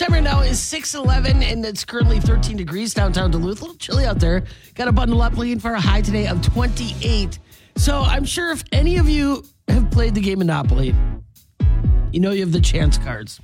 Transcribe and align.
Right 0.00 0.22
now 0.22 0.40
is 0.40 0.60
611 0.60 1.42
and 1.42 1.64
it's 1.64 1.84
currently 1.84 2.20
13 2.20 2.56
degrees 2.56 2.92
downtown 2.92 3.30
Duluth. 3.30 3.60
A 3.60 3.64
little 3.64 3.76
chilly 3.78 4.04
out 4.04 4.18
there. 4.18 4.44
Got 4.74 4.84
to 4.86 4.92
bundle 4.92 5.22
up 5.22 5.36
looking 5.36 5.58
for 5.58 5.72
a 5.72 5.80
high 5.80 6.02
today 6.02 6.26
of 6.26 6.42
28. 6.42 7.38
So 7.76 8.00
I'm 8.00 8.24
sure 8.24 8.50
if 8.50 8.64
any 8.70 8.98
of 8.98 9.08
you 9.08 9.44
have 9.68 9.90
played 9.90 10.14
the 10.14 10.20
game 10.20 10.40
Monopoly, 10.40 10.94
you 12.12 12.20
know 12.20 12.32
you 12.32 12.40
have 12.40 12.52
the 12.52 12.60
chance 12.60 12.98
cards. 12.98 13.40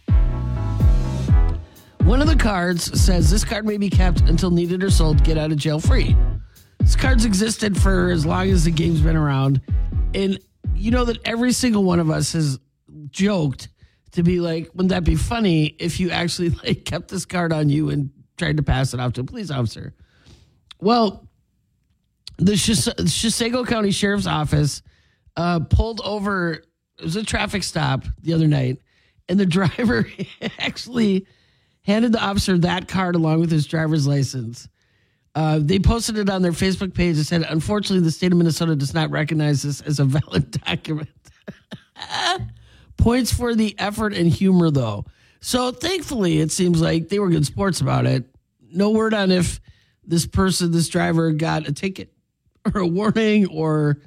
One 2.00 2.21
of 2.21 2.27
the 2.27 2.36
cards 2.36 3.01
says 3.01 3.30
this 3.30 3.45
card 3.45 3.64
may 3.64 3.79
be 3.79 3.89
kept 3.89 4.21
until 4.23 4.51
needed 4.51 4.85
or 4.85 4.91
sold, 4.91 5.25
get 5.25 5.39
out 5.39 5.53
of 5.53 5.57
jail 5.57 5.80
free. 5.80 6.17
This 6.79 6.96
card's 6.96 7.25
existed 7.25 7.80
for 7.80 8.11
as 8.11 8.27
long 8.27 8.51
as 8.51 8.64
the 8.64 8.71
game's 8.71 9.01
been 9.01 9.17
around. 9.17 9.61
And 10.14 10.39
you 10.75 10.91
know 10.91 11.05
that 11.07 11.19
every 11.25 11.53
single 11.53 11.85
one 11.85 12.01
of 12.01 12.11
us 12.11 12.32
has 12.32 12.59
joked 13.11 13.69
to 14.12 14.22
be 14.22 14.40
like, 14.40 14.70
wouldn't 14.74 14.90
that 14.90 15.04
be 15.04 15.16
funny 15.16 15.66
if 15.79 16.00
you 16.00 16.11
actually 16.11 16.50
like 16.64 16.85
kept 16.85 17.08
this 17.08 17.25
card 17.25 17.53
on 17.53 17.68
you 17.68 17.90
and 17.90 18.11
tried 18.36 18.57
to 18.57 18.62
pass 18.62 18.94
it 18.94 19.00
off 19.00 19.12
to 19.14 19.22
a 19.22 19.25
police 19.25 19.50
officer? 19.50 19.94
Well, 20.80 21.29
the 22.38 22.52
Chisago 22.52 23.66
County 23.66 23.90
Sheriff's 23.90 24.26
Office 24.26 24.82
uh, 25.36 25.61
pulled 25.61 26.00
over. 26.02 26.64
It 26.99 27.04
was 27.04 27.16
a 27.16 27.25
traffic 27.25 27.62
stop 27.62 28.04
the 28.22 28.32
other 28.32 28.46
night, 28.46 28.79
and 29.29 29.38
the 29.38 29.46
driver 29.58 30.07
actually 30.58 31.27
handed 31.82 32.12
the 32.12 32.22
officer 32.22 32.58
that 32.58 32.88
card 32.88 33.14
along 33.14 33.41
with 33.41 33.50
his 33.50 33.66
driver's 33.66 34.06
license. 34.06 34.69
Uh, 35.34 35.61
they 35.62 35.78
posted 35.78 36.19
it 36.19 36.28
on 36.28 36.42
their 36.42 36.52
Facebook 36.52 36.92
page 36.92 37.16
and 37.16 37.27
said, 37.27 37.42
unfortunately, 37.48 38.05
the 38.05 38.11
state 38.11 38.33
of 38.33 38.38
Minnesota 38.38 38.74
does 38.74 38.94
not 38.94 39.11
recognize 39.11 39.62
this 39.62 39.80
as 39.83 40.00
a 40.00 40.05
valid 40.05 40.50
document. 40.50 41.08
Points 43.00 43.33
for 43.33 43.55
the 43.55 43.75
effort 43.78 44.12
and 44.14 44.28
humor, 44.28 44.70
though. 44.70 45.06
So 45.41 45.72
thankfully, 45.72 46.41
it 46.41 46.53
seems 46.53 46.81
like 46.81 47.08
they 47.08 47.19
were 47.19 47.31
good 47.31 47.47
sports 47.47 47.81
about 47.81 48.06
it. 48.06 48.27
No 48.72 48.91
word 48.91 49.14
on 49.14 49.30
if 49.30 49.61
this 50.05 50.27
person, 50.27 50.70
this 50.70 50.88
driver, 50.88 51.33
got 51.33 51.66
a 51.66 51.72
ticket 51.72 52.12
or 52.74 52.83
a 52.83 52.86
warning, 52.86 53.47
or 53.48 53.98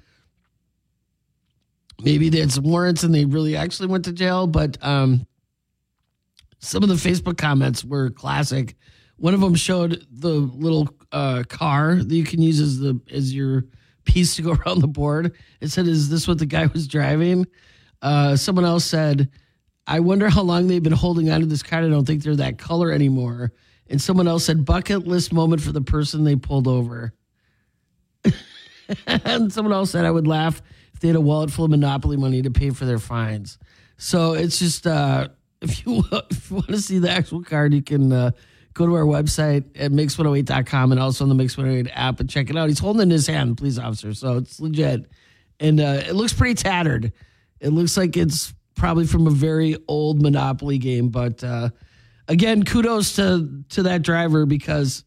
maybe 2.01 2.29
they 2.29 2.39
had 2.39 2.51
some 2.51 2.65
warrants 2.65 3.03
and 3.03 3.13
they 3.13 3.25
really 3.25 3.55
actually 3.55 3.87
went 3.87 4.05
to 4.05 4.13
jail. 4.13 4.45
But 4.45 4.77
um, 4.81 5.25
some 6.59 6.83
of 6.83 6.89
the 6.89 6.95
Facebook 6.95 7.37
comments 7.37 7.83
were 7.83 8.11
classic. 8.11 8.75
One 9.17 9.33
of 9.33 9.41
them 9.41 9.55
showed 9.55 10.05
the 10.11 10.29
little 10.29 10.89
uh, 11.11 11.43
car 11.49 11.95
that 11.95 12.13
you 12.13 12.23
can 12.23 12.41
use 12.41 12.59
as 12.59 12.79
the 12.79 12.99
as 13.11 13.33
your 13.33 13.65
piece 14.05 14.35
to 14.35 14.41
go 14.41 14.51
around 14.65 14.81
the 14.81 14.87
board. 14.87 15.35
It 15.61 15.69
said, 15.71 15.87
"Is 15.87 16.09
this 16.09 16.27
what 16.27 16.37
the 16.37 16.45
guy 16.45 16.67
was 16.67 16.87
driving?" 16.87 17.47
Uh, 18.03 18.35
someone 18.35 18.65
else 18.65 18.83
said, 18.83 19.29
I 19.87 20.01
wonder 20.01 20.29
how 20.29 20.41
long 20.41 20.67
they've 20.67 20.83
been 20.83 20.91
holding 20.91 21.31
on 21.31 21.39
to 21.39 21.45
this 21.45 21.63
card. 21.63 21.85
I 21.85 21.89
don't 21.89 22.05
think 22.05 22.21
they're 22.21 22.35
that 22.35 22.57
color 22.57 22.91
anymore. 22.91 23.53
And 23.87 24.01
someone 24.01 24.27
else 24.27 24.43
said, 24.43 24.65
bucket 24.65 25.07
list 25.07 25.31
moment 25.31 25.61
for 25.61 25.71
the 25.71 25.81
person 25.81 26.25
they 26.25 26.35
pulled 26.35 26.67
over. 26.67 27.13
and 29.07 29.51
someone 29.51 29.73
else 29.73 29.91
said, 29.91 30.03
I 30.03 30.11
would 30.11 30.27
laugh 30.27 30.61
if 30.93 30.99
they 30.99 31.07
had 31.07 31.15
a 31.15 31.21
wallet 31.21 31.49
full 31.49 31.65
of 31.65 31.71
Monopoly 31.71 32.17
money 32.17 32.41
to 32.41 32.51
pay 32.51 32.71
for 32.71 32.85
their 32.85 32.99
fines. 32.99 33.57
So 33.97 34.33
it's 34.33 34.59
just, 34.59 34.85
uh, 34.85 35.29
if 35.61 35.85
you, 35.85 36.03
if 36.29 36.49
you 36.49 36.57
want 36.57 36.67
to 36.67 36.81
see 36.81 36.99
the 36.99 37.09
actual 37.09 37.41
card, 37.41 37.73
you 37.73 37.81
can 37.81 38.11
uh, 38.11 38.31
go 38.73 38.85
to 38.85 38.93
our 38.95 39.05
website 39.05 39.63
at 39.79 39.91
mix108.com 39.91 40.91
and 40.91 40.99
also 40.99 41.23
on 41.23 41.29
the 41.29 41.35
Mix 41.35 41.55
108 41.55 41.89
app 41.95 42.19
and 42.19 42.29
check 42.29 42.49
it 42.49 42.57
out. 42.57 42.67
He's 42.67 42.79
holding 42.79 43.03
in 43.03 43.09
his 43.09 43.27
hand, 43.27 43.57
police 43.57 43.77
officer. 43.77 44.13
So 44.13 44.37
it's 44.37 44.59
legit. 44.59 45.09
And 45.61 45.79
uh, 45.79 46.01
it 46.05 46.15
looks 46.15 46.33
pretty 46.33 46.55
tattered. 46.55 47.13
It 47.59 47.69
looks 47.69 47.97
like 47.97 48.17
it's 48.17 48.53
probably 48.75 49.05
from 49.05 49.27
a 49.27 49.31
very 49.31 49.77
old 49.87 50.21
Monopoly 50.21 50.77
game, 50.77 51.09
but 51.09 51.43
uh, 51.43 51.69
again, 52.27 52.63
kudos 52.63 53.15
to 53.15 53.63
to 53.69 53.83
that 53.83 54.01
driver 54.01 54.45
because 54.45 55.03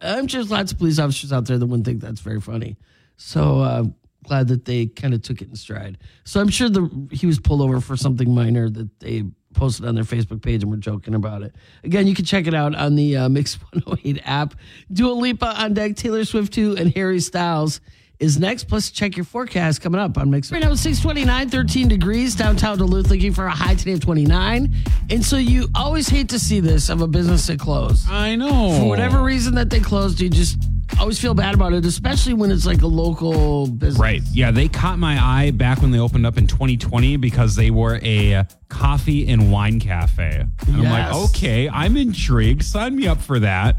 I'm 0.00 0.28
sure 0.28 0.44
lots 0.44 0.72
of 0.72 0.78
police 0.78 0.98
officers 0.98 1.32
out 1.32 1.46
there 1.46 1.58
that 1.58 1.66
wouldn't 1.66 1.86
think 1.86 2.00
that's 2.00 2.20
very 2.20 2.40
funny. 2.40 2.76
So 3.16 3.60
uh, 3.60 3.84
glad 4.24 4.48
that 4.48 4.64
they 4.64 4.86
kind 4.86 5.14
of 5.14 5.22
took 5.22 5.40
it 5.40 5.48
in 5.48 5.56
stride. 5.56 5.98
So 6.24 6.40
I'm 6.40 6.48
sure 6.48 6.68
the 6.68 7.08
he 7.10 7.26
was 7.26 7.38
pulled 7.38 7.62
over 7.62 7.80
for 7.80 7.96
something 7.96 8.34
minor 8.34 8.68
that 8.68 9.00
they 9.00 9.24
posted 9.54 9.86
on 9.86 9.94
their 9.94 10.04
Facebook 10.04 10.42
page 10.42 10.62
and 10.62 10.70
were 10.70 10.76
joking 10.76 11.14
about 11.14 11.42
it. 11.42 11.54
Again, 11.82 12.06
you 12.06 12.14
can 12.14 12.24
check 12.24 12.46
it 12.46 12.54
out 12.54 12.74
on 12.74 12.94
the 12.94 13.16
uh, 13.16 13.28
Mix 13.28 13.58
108 13.72 14.20
app. 14.24 14.54
Dua 14.92 15.12
Lipa 15.12 15.62
on 15.62 15.74
deck, 15.74 15.96
Taylor 15.96 16.24
Swift 16.24 16.52
2, 16.52 16.76
and 16.76 16.94
Harry 16.94 17.20
Styles 17.20 17.80
is 18.18 18.38
next. 18.38 18.64
Plus, 18.64 18.90
check 18.90 19.16
your 19.16 19.24
forecast 19.24 19.80
coming 19.80 20.00
up 20.00 20.16
on 20.18 20.30
Mix. 20.30 20.50
Right 20.50 20.62
now, 20.62 20.72
it's 20.72 20.80
629, 20.80 21.50
13 21.50 21.88
degrees 21.88 22.34
downtown 22.34 22.78
Duluth, 22.78 23.10
looking 23.10 23.32
for 23.32 23.46
a 23.46 23.50
high 23.50 23.74
today 23.74 23.92
of 23.92 24.00
29. 24.00 24.74
And 25.10 25.24
so 25.24 25.36
you 25.36 25.68
always 25.74 26.08
hate 26.08 26.28
to 26.30 26.38
see 26.38 26.60
this 26.60 26.88
of 26.88 27.00
a 27.00 27.06
business 27.06 27.46
that 27.46 27.58
closed. 27.58 28.08
I 28.08 28.36
know. 28.36 28.78
For 28.78 28.88
whatever 28.88 29.22
reason 29.22 29.54
that 29.56 29.70
they 29.70 29.80
closed, 29.80 30.20
you 30.20 30.28
just 30.30 30.58
always 30.98 31.20
feel 31.20 31.34
bad 31.34 31.54
about 31.54 31.72
it, 31.72 31.84
especially 31.84 32.34
when 32.34 32.50
it's 32.50 32.66
like 32.66 32.82
a 32.82 32.86
local 32.86 33.66
business. 33.66 34.00
Right. 34.00 34.22
Yeah, 34.32 34.50
they 34.50 34.68
caught 34.68 34.98
my 34.98 35.18
eye 35.20 35.50
back 35.50 35.82
when 35.82 35.90
they 35.90 35.98
opened 35.98 36.26
up 36.26 36.38
in 36.38 36.46
2020 36.46 37.16
because 37.16 37.56
they 37.56 37.70
were 37.70 37.98
a 38.02 38.44
coffee 38.68 39.28
and 39.28 39.52
wine 39.52 39.80
cafe. 39.80 40.46
And 40.66 40.82
yes. 40.82 40.86
I'm 40.86 40.90
like, 40.90 41.30
okay, 41.30 41.68
I'm 41.68 41.96
intrigued. 41.96 42.64
Sign 42.64 42.96
me 42.96 43.06
up 43.06 43.20
for 43.20 43.38
that. 43.40 43.76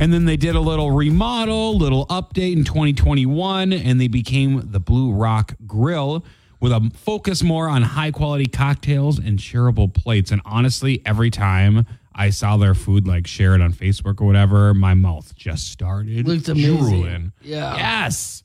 And 0.00 0.14
then 0.14 0.24
they 0.24 0.38
did 0.38 0.56
a 0.56 0.60
little 0.60 0.90
remodel, 0.90 1.76
little 1.76 2.06
update 2.06 2.54
in 2.54 2.64
2021, 2.64 3.70
and 3.74 4.00
they 4.00 4.08
became 4.08 4.72
the 4.72 4.80
Blue 4.80 5.12
Rock 5.12 5.54
Grill 5.66 6.24
with 6.58 6.72
a 6.72 6.90
focus 6.94 7.42
more 7.42 7.68
on 7.68 7.82
high 7.82 8.10
quality 8.10 8.46
cocktails 8.46 9.18
and 9.18 9.38
shareable 9.38 9.92
plates. 9.92 10.30
And 10.30 10.40
honestly, 10.46 11.02
every 11.04 11.28
time 11.28 11.84
I 12.14 12.30
saw 12.30 12.56
their 12.56 12.72
food 12.72 13.06
like 13.06 13.26
shared 13.26 13.60
on 13.60 13.74
Facebook 13.74 14.22
or 14.22 14.26
whatever, 14.26 14.72
my 14.72 14.94
mouth 14.94 15.34
just 15.36 15.70
started 15.70 16.26
Looked 16.26 16.46
drooling. 16.46 17.32
Yeah. 17.42 17.76
Yes. 17.76 18.42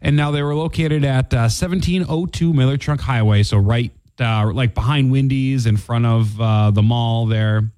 And 0.00 0.16
now 0.16 0.30
they 0.30 0.42
were 0.44 0.54
located 0.54 1.04
at 1.04 1.34
uh, 1.34 1.50
1702 1.50 2.52
Miller 2.52 2.76
Trunk 2.76 3.00
Highway, 3.00 3.42
so 3.42 3.58
right 3.58 3.90
uh, 4.20 4.52
like 4.52 4.72
behind 4.72 5.10
Wendy's 5.10 5.66
in 5.66 5.78
front 5.78 6.06
of 6.06 6.40
uh, 6.40 6.70
the 6.70 6.82
mall 6.82 7.26
there. 7.26 7.72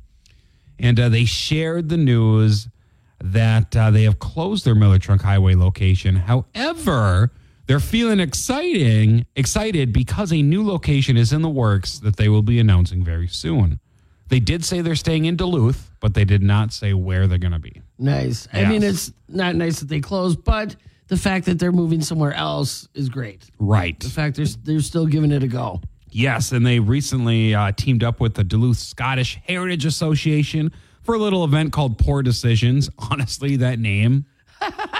And 0.78 1.00
uh, 1.00 1.08
they 1.08 1.24
shared 1.24 1.88
the 1.88 1.96
news 1.96 2.68
that 3.20 3.76
uh, 3.76 3.90
they 3.90 4.04
have 4.04 4.18
closed 4.18 4.64
their 4.64 4.74
Miller 4.74 4.98
Trunk 4.98 5.22
Highway 5.22 5.54
location. 5.54 6.16
However, 6.16 7.32
they're 7.66 7.80
feeling 7.80 8.20
exciting, 8.20 9.26
excited 9.36 9.92
because 9.92 10.32
a 10.32 10.40
new 10.40 10.66
location 10.66 11.16
is 11.16 11.32
in 11.32 11.42
the 11.42 11.48
works 11.48 11.98
that 11.98 12.16
they 12.16 12.28
will 12.28 12.42
be 12.42 12.58
announcing 12.58 13.04
very 13.04 13.28
soon. 13.28 13.80
They 14.28 14.40
did 14.40 14.64
say 14.64 14.80
they're 14.80 14.94
staying 14.94 15.24
in 15.24 15.36
Duluth, 15.36 15.90
but 16.00 16.14
they 16.14 16.24
did 16.24 16.42
not 16.42 16.72
say 16.72 16.92
where 16.92 17.26
they're 17.26 17.38
going 17.38 17.52
to 17.52 17.58
be. 17.58 17.82
Nice. 17.98 18.46
Yes. 18.52 18.66
I 18.66 18.68
mean, 18.68 18.82
it's 18.82 19.12
not 19.28 19.54
nice 19.54 19.80
that 19.80 19.88
they 19.88 20.00
closed, 20.00 20.44
but 20.44 20.76
the 21.08 21.16
fact 21.16 21.46
that 21.46 21.58
they're 21.58 21.72
moving 21.72 22.02
somewhere 22.02 22.34
else 22.34 22.88
is 22.94 23.08
great. 23.08 23.50
Right. 23.58 23.98
The 23.98 24.10
fact 24.10 24.36
they're, 24.36 24.46
they're 24.64 24.80
still 24.80 25.06
giving 25.06 25.32
it 25.32 25.42
a 25.42 25.48
go. 25.48 25.80
Yes, 26.10 26.52
and 26.52 26.66
they 26.66 26.78
recently 26.78 27.54
uh, 27.54 27.72
teamed 27.72 28.02
up 28.02 28.20
with 28.20 28.34
the 28.34 28.44
Duluth 28.44 28.78
Scottish 28.78 29.38
Heritage 29.46 29.84
Association 29.84 30.72
for 31.08 31.14
a 31.14 31.18
little 31.18 31.42
event 31.42 31.72
called 31.72 31.96
Poor 31.96 32.22
Decisions. 32.22 32.90
Honestly, 32.98 33.56
that 33.56 33.78
name, 33.78 34.26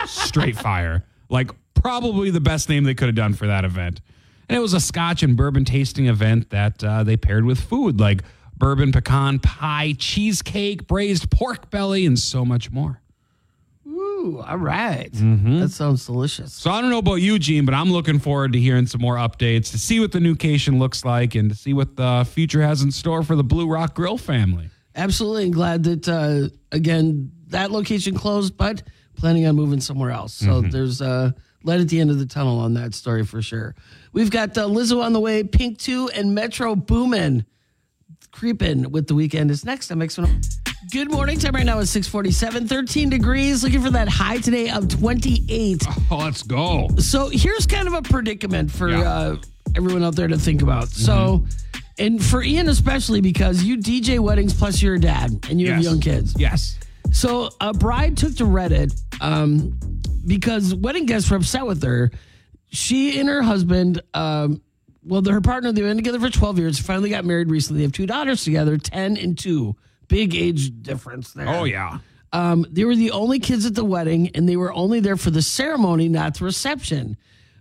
straight 0.07 0.57
fire. 0.57 1.05
Like, 1.29 1.51
probably 1.75 2.31
the 2.31 2.41
best 2.41 2.71
name 2.71 2.85
they 2.85 2.95
could 2.95 3.09
have 3.09 3.15
done 3.15 3.35
for 3.35 3.47
that 3.47 3.67
event. 3.67 4.01
And 4.49 4.57
it 4.57 4.61
was 4.61 4.73
a 4.73 4.81
scotch 4.81 5.23
and 5.23 5.37
bourbon 5.37 5.67
tasting 5.67 6.07
event 6.07 6.49
that 6.49 6.83
uh, 6.83 7.05
they 7.05 7.19
paired 7.19 7.45
with 7.45 7.61
food 7.61 8.01
like 8.01 8.23
bourbon 8.57 8.91
pecan 8.91 9.39
pie, 9.39 9.97
cheesecake, 9.99 10.87
braised 10.87 11.31
pork 11.31 11.71
belly, 11.71 12.07
and 12.07 12.19
so 12.19 12.43
much 12.43 12.71
more. 12.71 13.03
Ooh, 13.87 14.43
all 14.49 14.57
right. 14.57 15.13
mm-hmm. 15.13 15.61
That 15.61 15.73
sounds 15.73 16.07
delicious. 16.07 16.55
So 16.55 16.71
I 16.71 16.81
don't 16.81 16.89
know 16.89 17.01
about 17.01 17.17
you, 17.17 17.39
Gene, 17.39 17.67
but 17.67 17.75
I'm 17.75 17.93
looking 17.93 18.19
forward 18.19 18.55
to 18.55 18.59
hearing 18.59 18.87
some 18.87 19.03
more 19.03 19.17
updates 19.17 19.73
to 19.73 19.79
see 19.79 20.01
what 20.01 20.13
the 20.13 20.21
new 20.21 20.31
location 20.31 20.79
looks 20.79 21.05
like 21.05 21.35
and 21.35 21.51
to 21.51 21.55
see 21.55 21.75
what 21.75 21.97
the 21.97 22.27
future 22.33 22.63
has 22.63 22.81
in 22.81 22.93
store 22.93 23.23
for 23.23 23.37
the 23.37 23.45
Blue 23.45 23.69
Rock 23.69 23.95
Grill 23.95 24.17
family 24.17 24.71
absolutely 24.99 25.45
And 25.45 25.55
glad 25.55 25.85
that 25.85 26.09
uh, 26.09 26.55
again 26.73 27.33
that 27.49 27.71
location 27.71 28.15
closed, 28.15 28.57
but 28.57 28.83
planning 29.17 29.47
on 29.47 29.57
moving 29.57 29.81
somewhere 29.81 30.11
else. 30.11 30.35
So 30.35 30.47
mm-hmm. 30.47 30.71
there's 30.71 31.01
uh, 31.01 31.33
light 31.65 31.81
at 31.81 31.89
the 31.89 32.01
end 32.01 32.11
of 32.11 32.19
the 32.19 32.27
tunnel 32.27 32.59
on 32.59 32.75
that 32.75 32.95
story 32.95 33.25
for 33.25 33.41
sure. 33.41 33.75
We've 34.13 34.31
got 34.31 34.57
uh, 34.59 34.67
Lizzo 34.67 35.03
on 35.03 35.13
the 35.13 35.21
way, 35.21 35.45
Pink 35.45 35.79
Two, 35.79 36.09
and 36.11 36.35
Metro 36.35 36.75
Boomin. 36.75 37.47
Creeping 38.31 38.91
with 38.93 39.09
the 39.09 39.15
Weeknd 39.15 39.51
is 39.51 39.65
next. 39.65 39.91
I'm 39.91 40.01
X1. 40.01 40.59
Good 40.93 41.11
morning. 41.11 41.39
Time 41.39 41.55
right 41.55 41.67
now 41.67 41.79
is 41.81 41.91
647, 41.91 42.69
13 42.69 43.09
degrees. 43.09 43.65
Looking 43.65 43.83
for 43.83 43.91
that 43.91 44.09
high 44.09 44.39
today 44.39 44.71
of 44.71 44.87
28. 44.89 45.85
Oh, 46.11 46.17
let's 46.19 46.43
go. 46.43 46.89
So 46.99 47.29
here's 47.31 47.67
kind 47.67 47.89
of 47.89 47.95
a 47.95 48.03
predicament 48.03 48.71
for 48.71 48.91
yeah. 48.91 49.01
uh, 49.01 49.37
everyone 49.77 50.05
out 50.05 50.15
there 50.15 50.29
to 50.29 50.39
think 50.39 50.63
about. 50.63 50.85
Mm-hmm. 50.85 51.03
So 51.03 51.45
and 51.99 52.25
for 52.25 52.43
Ian 52.43 52.69
especially 52.69 53.21
because 53.21 53.63
you 53.63 53.77
DJ 53.77 54.19
weddings 54.19 54.55
plus 54.55 54.81
you're 54.81 54.95
a 54.95 55.01
dad 55.01 55.47
and 55.51 55.61
you 55.61 55.67
yes. 55.67 55.77
have 55.77 55.85
young 55.85 56.01
kids. 56.01 56.35
Yes. 56.39 56.79
So 57.13 57.51
a 57.61 57.73
bride 57.73 58.17
took 58.17 58.37
to 58.37 58.45
Reddit 58.45 59.01
um, 59.21 59.79
because 60.27 60.75
wedding 60.75 61.07
guests 61.07 61.31
were 61.31 61.37
upset 61.37 61.67
with 61.67 61.83
her. 61.83 62.11
She 62.71 63.19
and 63.19 63.29
her 63.29 63.43
husband, 63.43 64.03
um, 64.13 64.61
well, 65.03 65.25
her 65.25 65.41
partner, 65.41 65.73
they've 65.73 65.85
been 65.85 65.97
together 65.97 66.21
for 66.21 66.29
12 66.29 66.59
years, 66.59 66.79
finally 66.79 67.11
got 67.11 67.25
married 67.25 67.51
recently. 67.51 67.79
They 67.79 67.85
have 67.85 67.93
two 67.93 68.07
daughters 68.07 68.45
together, 68.45 68.77
10 68.77 69.17
and 69.17 69.39
2. 69.39 69.75
big 70.09 70.35
age 70.35 70.83
difference 70.83 71.33
there. 71.33 71.49
Oh 71.49 71.65
yeah. 71.65 71.99
Um, 72.33 72.67
they 72.71 72.85
were 72.85 72.97
the 72.97 73.13
only 73.13 73.39
kids 73.39 73.65
at 73.65 73.75
the 73.75 73.85
wedding, 73.85 74.31
and 74.35 74.47
they 74.47 74.57
were 74.57 74.73
only 74.73 75.01
there 75.01 75.17
for 75.17 75.31
the 75.31 75.41
ceremony, 75.41 76.09
not 76.09 76.37
the 76.37 76.45
reception. 76.45 77.17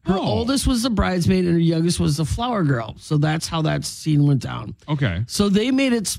Her 0.07 0.15
Oh. 0.15 0.21
oldest 0.21 0.65
was 0.65 0.83
the 0.83 0.89
bridesmaid, 0.89 1.44
and 1.45 1.54
her 1.54 1.59
youngest 1.59 2.00
was 2.00 2.15
the 2.18 2.24
flower 2.25 2.63
girl. 2.63 2.95
So 2.98 3.18
that's 3.18 3.48
how 3.48 3.62
that 3.63 3.83
scene 3.83 4.25
went 4.25 4.42
down. 4.42 4.74
Okay. 4.88 5.24
So 5.27 5.50
they 5.50 5.69
made 5.69 5.92
it 5.94 6.18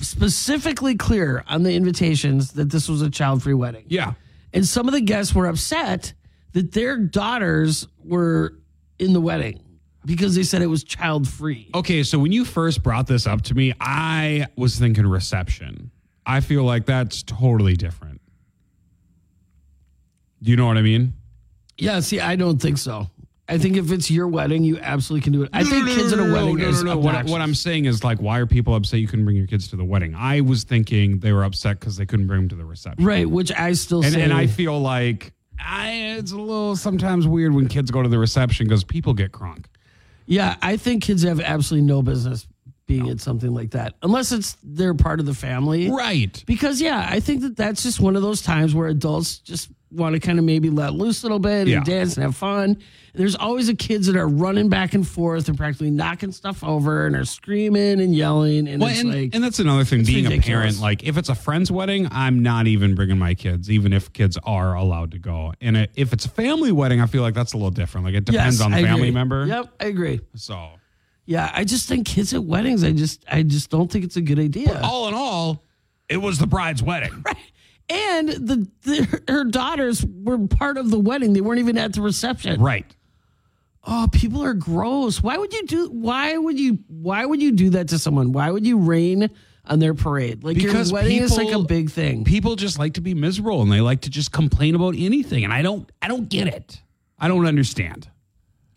specifically 0.00 0.94
clear 0.94 1.44
on 1.48 1.64
the 1.64 1.74
invitations 1.74 2.52
that 2.52 2.70
this 2.70 2.88
was 2.88 3.02
a 3.02 3.10
child-free 3.10 3.54
wedding. 3.54 3.84
Yeah. 3.88 4.14
And 4.52 4.64
some 4.66 4.86
of 4.86 4.94
the 4.94 5.00
guests 5.00 5.34
were 5.34 5.46
upset 5.46 6.12
that 6.52 6.70
their 6.72 6.96
daughters 6.96 7.88
were 8.04 8.54
in 9.00 9.12
the 9.12 9.20
wedding 9.20 9.60
because 10.06 10.36
they 10.36 10.44
said 10.44 10.62
it 10.62 10.68
was 10.68 10.84
child-free. 10.84 11.70
Okay, 11.74 12.04
so 12.04 12.20
when 12.20 12.30
you 12.30 12.44
first 12.44 12.84
brought 12.84 13.08
this 13.08 13.26
up 13.26 13.42
to 13.42 13.54
me, 13.54 13.72
I 13.80 14.46
was 14.56 14.78
thinking 14.78 15.06
reception. 15.08 15.90
I 16.24 16.40
feel 16.40 16.62
like 16.62 16.86
that's 16.86 17.24
totally 17.24 17.74
different. 17.74 18.20
Do 20.40 20.50
you 20.52 20.56
know 20.56 20.66
what 20.66 20.78
I 20.78 20.82
mean? 20.82 21.14
Yeah, 21.76 21.98
see, 22.00 22.20
I 22.20 22.36
don't 22.36 22.62
think 22.62 22.78
so. 22.78 23.10
I 23.48 23.58
think 23.58 23.76
if 23.76 23.92
it's 23.92 24.10
your 24.10 24.26
wedding, 24.26 24.64
you 24.64 24.78
absolutely 24.78 25.22
can 25.24 25.32
do 25.34 25.42
it. 25.42 25.50
I 25.52 25.64
think 25.64 25.86
kids 25.88 26.12
at 26.12 26.18
a 26.18 26.32
wedding 26.32 26.56
no, 26.58 26.68
is 26.68 26.82
no, 26.82 26.94
no. 26.94 26.98
What, 26.98 27.26
what 27.26 27.40
I'm 27.42 27.54
saying 27.54 27.84
is 27.84 28.02
like, 28.02 28.18
why 28.18 28.38
are 28.38 28.46
people 28.46 28.74
upset 28.74 29.00
you 29.00 29.06
couldn't 29.06 29.26
bring 29.26 29.36
your 29.36 29.46
kids 29.46 29.68
to 29.68 29.76
the 29.76 29.84
wedding? 29.84 30.14
I 30.14 30.40
was 30.40 30.64
thinking 30.64 31.18
they 31.18 31.32
were 31.32 31.44
upset 31.44 31.78
because 31.78 31.96
they 31.96 32.06
couldn't 32.06 32.26
bring 32.26 32.40
them 32.40 32.48
to 32.50 32.54
the 32.56 32.64
reception. 32.64 33.04
right, 33.04 33.28
which 33.28 33.52
I 33.52 33.72
still 33.74 34.02
And, 34.02 34.14
say. 34.14 34.22
and 34.22 34.32
I 34.32 34.46
feel 34.46 34.80
like 34.80 35.34
I, 35.60 36.16
it's 36.18 36.32
a 36.32 36.38
little 36.38 36.74
sometimes 36.74 37.26
weird 37.28 37.54
when 37.54 37.68
kids 37.68 37.90
go 37.90 38.02
to 38.02 38.08
the 38.08 38.18
reception 38.18 38.66
because 38.66 38.82
people 38.82 39.12
get 39.12 39.30
crunk. 39.32 39.66
yeah, 40.26 40.56
I 40.62 40.78
think 40.78 41.02
kids 41.02 41.22
have 41.22 41.40
absolutely 41.40 41.86
no 41.86 42.00
business 42.02 42.46
being 42.86 43.08
at 43.08 43.18
something 43.18 43.54
like 43.54 43.70
that 43.70 43.94
unless 44.02 44.30
it's 44.30 44.58
they're 44.62 44.92
part 44.94 45.18
of 45.20 45.24
the 45.26 45.32
family. 45.32 45.90
Right. 45.90 46.42
Because 46.46 46.80
yeah, 46.82 47.06
I 47.10 47.20
think 47.20 47.40
that 47.42 47.56
that's 47.56 47.82
just 47.82 47.98
one 48.00 48.14
of 48.14 48.20
those 48.22 48.42
times 48.42 48.74
where 48.74 48.88
adults 48.88 49.38
just 49.38 49.70
want 49.94 50.14
to 50.14 50.20
kind 50.20 50.38
of 50.38 50.44
maybe 50.44 50.70
let 50.70 50.94
loose 50.94 51.22
a 51.22 51.26
little 51.26 51.38
bit 51.38 51.66
Yeah. 51.68 51.78
and 51.78 51.86
dance 51.86 52.16
and 52.16 52.24
have 52.24 52.36
fun. 52.36 52.62
And 52.70 53.20
there's 53.20 53.36
always 53.36 53.68
the 53.68 53.74
kids 53.76 54.06
that 54.08 54.16
are 54.16 54.26
running 54.28 54.68
back 54.68 54.92
and 54.94 55.06
forth 55.06 55.48
and 55.48 55.56
practically 55.56 55.90
knocking 55.90 56.32
stuff 56.32 56.64
over 56.64 57.06
and 57.06 57.14
are 57.14 57.24
screaming 57.24 58.00
and 58.00 58.14
yelling 58.14 58.66
and 58.68 58.80
Well, 58.80 58.90
it's 58.90 59.00
and, 59.00 59.10
like 59.12 59.34
and 59.34 59.42
that's 59.44 59.60
another 59.60 59.84
thing. 59.84 60.04
Being 60.04 60.26
a 60.32 60.40
parent, 60.40 60.80
like 60.80 61.04
if 61.04 61.16
it's 61.16 61.28
a 61.28 61.34
friend's 61.34 61.70
wedding, 61.70 62.08
I'm 62.10 62.42
not 62.42 62.66
even 62.66 62.94
bringing 62.96 63.18
my 63.18 63.34
kids, 63.34 63.70
even 63.70 63.92
if 63.92 64.12
kids 64.12 64.36
are 64.44 64.74
allowed 64.74 65.12
to 65.12 65.18
go. 65.18 65.52
And 65.60 65.88
if 65.94 66.12
it's 66.12 66.24
a 66.24 66.28
family 66.30 66.72
wedding, 66.72 67.00
I 67.00 67.06
feel 67.06 67.22
like 67.22 67.34
that's 67.34 67.52
a 67.52 67.56
little 67.56 67.70
different. 67.70 68.04
Like 68.06 68.14
it 68.16 68.24
depends 68.24 68.58
Yes, 68.58 68.64
on 68.64 68.72
the 68.72 68.78
I 68.78 68.82
family 68.82 69.02
agree. 69.02 69.10
member. 69.12 69.46
Yep, 69.46 69.74
I 69.80 69.84
agree. 69.84 70.20
So 70.34 70.70
Yeah, 71.26 71.50
I 71.54 71.62
just 71.64 71.88
think 71.88 72.06
kids 72.06 72.34
at 72.34 72.42
weddings. 72.44 72.82
I 72.84 72.92
just, 72.92 73.24
I 73.30 73.42
just 73.44 73.70
don't 73.70 73.90
think 73.90 74.04
it's 74.04 74.16
a 74.16 74.20
good 74.22 74.38
idea. 74.40 74.80
all 74.82 75.06
in 75.08 75.14
all, 75.14 75.62
it 76.08 76.16
was 76.18 76.38
the 76.38 76.46
bride's 76.48 76.82
wedding. 76.82 77.24
And 77.88 78.28
the, 78.30 78.68
the 78.82 79.22
her 79.28 79.44
daughters 79.44 80.04
were 80.04 80.38
part 80.46 80.78
of 80.78 80.90
the 80.90 80.98
wedding. 80.98 81.32
They 81.34 81.40
weren't 81.42 81.58
even 81.60 81.76
at 81.78 81.92
the 81.92 82.00
reception. 82.02 82.60
Right. 82.60 82.86
Oh, 83.86 84.08
people 84.10 84.42
are 84.42 84.54
gross. 84.54 85.22
Why 85.22 85.36
would 85.36 85.52
you 85.52 85.66
do? 85.66 85.88
Why 85.90 86.36
would 86.38 86.58
you? 86.58 86.78
Why 86.88 87.26
would 87.26 87.42
you 87.42 87.52
do 87.52 87.70
that 87.70 87.88
to 87.88 87.98
someone? 87.98 88.32
Why 88.32 88.50
would 88.50 88.66
you 88.66 88.78
rain 88.78 89.28
on 89.66 89.78
their 89.78 89.92
parade? 89.92 90.42
Like 90.44 90.56
Because 90.56 90.90
your 90.90 91.00
wedding 91.00 91.18
is 91.18 91.36
like 91.36 91.52
a 91.52 91.62
big 91.62 91.90
thing. 91.90 92.24
People 92.24 92.56
just 92.56 92.78
like 92.78 92.94
to 92.94 93.02
be 93.02 93.12
miserable 93.12 93.60
and 93.60 93.70
they 93.70 93.82
like 93.82 94.00
to 94.02 94.10
just 94.10 94.32
complain 94.32 94.74
about 94.74 94.94
anything. 94.96 95.44
And 95.44 95.52
I 95.52 95.60
don't 95.60 95.90
I 96.00 96.08
don't 96.08 96.28
get 96.30 96.46
it. 96.46 96.80
I 97.18 97.28
don't 97.28 97.44
understand. 97.46 98.08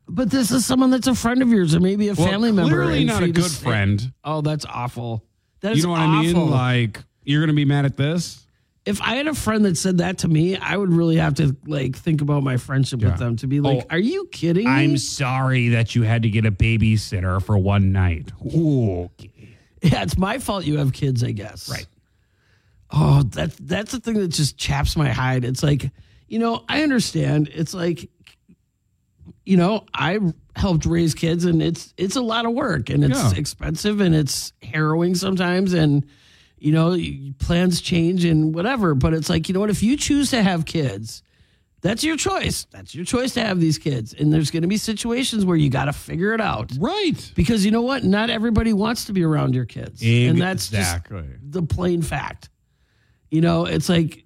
But 0.10 0.30
this 0.30 0.52
is 0.52 0.66
someone 0.66 0.90
that's 0.90 1.08
a 1.08 1.16
friend 1.16 1.42
of 1.42 1.50
yours 1.50 1.74
or 1.76 1.80
maybe 1.80 2.10
a 2.10 2.14
Well, 2.14 2.28
family 2.28 2.52
member. 2.52 2.72
Clearly 2.76 3.04
not 3.06 3.24
a 3.24 3.28
to 3.28 3.32
good 3.32 3.46
say- 3.46 3.64
friend. 3.64 4.14
Oh, 4.26 4.42
that's 4.42 4.66
awful. 4.66 5.24
That 5.62 5.72
is 5.74 5.78
You 5.80 5.84
know 5.86 5.92
what 5.92 6.00
awful. 6.02 6.18
I 6.18 6.22
mean? 6.22 6.50
Like 6.50 7.04
you're 7.24 7.42
gonna 7.42 7.54
be 7.54 7.66
mad 7.66 7.86
at 7.86 7.96
this? 7.96 8.46
If 8.88 9.02
I 9.02 9.16
had 9.16 9.28
a 9.28 9.34
friend 9.34 9.66
that 9.66 9.78
said 9.78 9.98
that 10.00 10.20
to 10.20 10.28
me, 10.28 10.56
I 10.58 10.78
would 10.78 10.92
really 10.94 11.18
have 11.18 11.36
to 11.36 11.56
like 11.66 11.96
think 11.96 12.22
about 12.22 12.42
my 12.44 12.58
friendship 12.58 13.02
Yeah. 13.02 13.10
with 13.12 13.20
them 13.20 13.36
to 13.38 13.48
be 13.48 13.60
like, 13.60 13.84
Oh, 13.84 13.88
"Are 13.90 14.00
you 14.00 14.28
kidding 14.32 14.66
me?" 14.66 14.72
I'm 14.72 14.98
sorry 14.98 15.70
that 15.70 15.94
you 15.96 16.04
had 16.04 16.24
to 16.24 16.30
get 16.30 16.46
a 16.46 16.52
babysitter 16.52 17.42
for 17.44 17.58
one 17.58 17.92
night. 17.92 18.32
Ooh, 18.56 19.04
okay. 19.04 19.32
Yeah, 19.84 20.04
it's 20.04 20.18
my 20.18 20.40
fault 20.40 20.66
you 20.66 20.78
have 20.78 20.94
kids, 20.94 21.24
I 21.24 21.32
guess. 21.32 21.70
Right. 21.70 21.86
Oh, 22.90 23.24
that's 23.24 23.56
that's 23.60 23.92
the 23.92 24.00
thing 24.00 24.16
that 24.16 24.30
just 24.30 24.58
chaps 24.58 24.96
my 24.96 25.10
hide. 25.10 25.44
It's 25.44 25.62
like, 25.62 25.92
you 26.28 26.40
know, 26.40 26.64
I 26.70 26.84
understand. 26.84 27.50
It's 27.54 27.74
like, 27.74 28.10
you 29.46 29.58
know, 29.58 29.86
I 29.94 30.20
helped 30.56 30.86
raise 30.86 31.14
kids, 31.14 31.46
and 31.46 31.62
it's 31.62 31.94
it's 31.98 32.16
a 32.16 32.22
lot 32.22 32.46
of 32.46 32.54
work, 32.54 32.90
and 32.90 33.04
it's 33.04 33.20
Yeah. 33.20 33.34
expensive, 33.36 34.00
and 34.02 34.16
it's 34.16 34.54
harrowing 34.64 35.16
sometimes, 35.16 35.74
and 35.74 36.06
you 36.60 36.72
know, 36.72 36.98
plans 37.40 37.82
change 37.82 38.26
and 38.26 38.54
whatever. 38.54 38.96
But 38.96 39.14
it's 39.14 39.30
like, 39.30 39.48
you 39.48 39.54
know 39.54 39.60
what? 39.60 39.70
If 39.70 39.84
you 39.84 39.98
choose 39.98 40.32
to 40.32 40.42
have 40.42 40.66
kids, 40.66 41.24
that's 41.82 42.04
your 42.04 42.18
choice. 42.18 42.66
That's 42.72 42.96
your 42.96 43.06
choice 43.06 43.34
to 43.36 43.42
have 43.44 43.60
these 43.60 43.78
kids, 43.78 44.14
and 44.14 44.34
there's 44.34 44.50
going 44.50 44.64
to 44.64 44.68
be 44.68 44.78
situations 44.78 45.46
where 45.46 45.56
you 45.56 45.70
got 45.70 45.86
to 45.86 45.94
figure 45.94 46.34
it 46.34 46.42
out. 46.42 46.72
Right. 46.80 47.32
Because 47.36 47.64
you 47.64 47.72
know 47.72 47.84
what? 47.84 48.04
Not 48.04 48.30
everybody 48.32 48.74
wants 48.74 49.06
to 49.06 49.14
be 49.14 49.24
around 49.24 49.54
your 49.54 49.66
kids. 49.66 50.02
And 50.04 50.42
that's 50.42 50.70
just 50.70 50.80
Exactly. 50.98 51.26
the 51.42 51.62
plain 51.62 52.02
fact. 52.02 52.50
You 53.30 53.42
know, 53.42 53.66
it's 53.66 53.90
like 53.90 54.26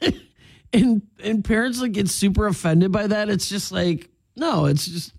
and 0.72 1.02
and 1.22 1.44
parents 1.44 1.80
like 1.80 1.92
get 1.92 2.08
super 2.08 2.46
offended 2.46 2.92
by 2.92 3.08
that. 3.08 3.28
It's 3.28 3.48
just 3.48 3.72
like, 3.72 4.08
no, 4.34 4.64
it's 4.66 4.86
just 4.86 5.12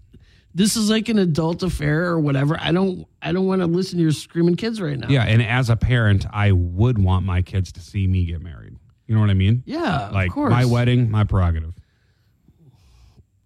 this 0.58 0.76
is 0.76 0.90
like 0.90 1.08
an 1.08 1.20
adult 1.20 1.62
affair 1.62 2.06
or 2.08 2.20
whatever. 2.20 2.58
I 2.60 2.72
don't 2.72 3.06
I 3.22 3.32
don't 3.32 3.46
want 3.46 3.62
to 3.62 3.68
listen 3.68 3.98
to 3.98 4.02
your 4.04 4.12
screaming 4.12 4.56
kids 4.56 4.82
right 4.82 4.98
now. 4.98 5.08
Yeah, 5.08 5.24
and 5.24 5.42
as 5.44 5.70
a 5.70 5.76
parent, 5.76 6.26
I 6.34 6.52
would 6.52 6.98
want 6.98 7.26
my 7.28 7.44
kids 7.44 7.72
to 7.74 7.80
see 7.80 8.08
me 8.08 8.26
get 8.26 8.42
married. 8.42 8.76
You 9.06 9.14
know 9.14 9.22
what 9.22 9.30
I 9.30 9.36
mean? 9.36 9.62
Yeah, 9.68 10.10
Like 10.10 10.30
of 10.30 10.34
course. 10.34 10.52
my 10.52 10.66
wedding, 10.66 11.12
my 11.12 11.24
prerogative. 11.26 11.76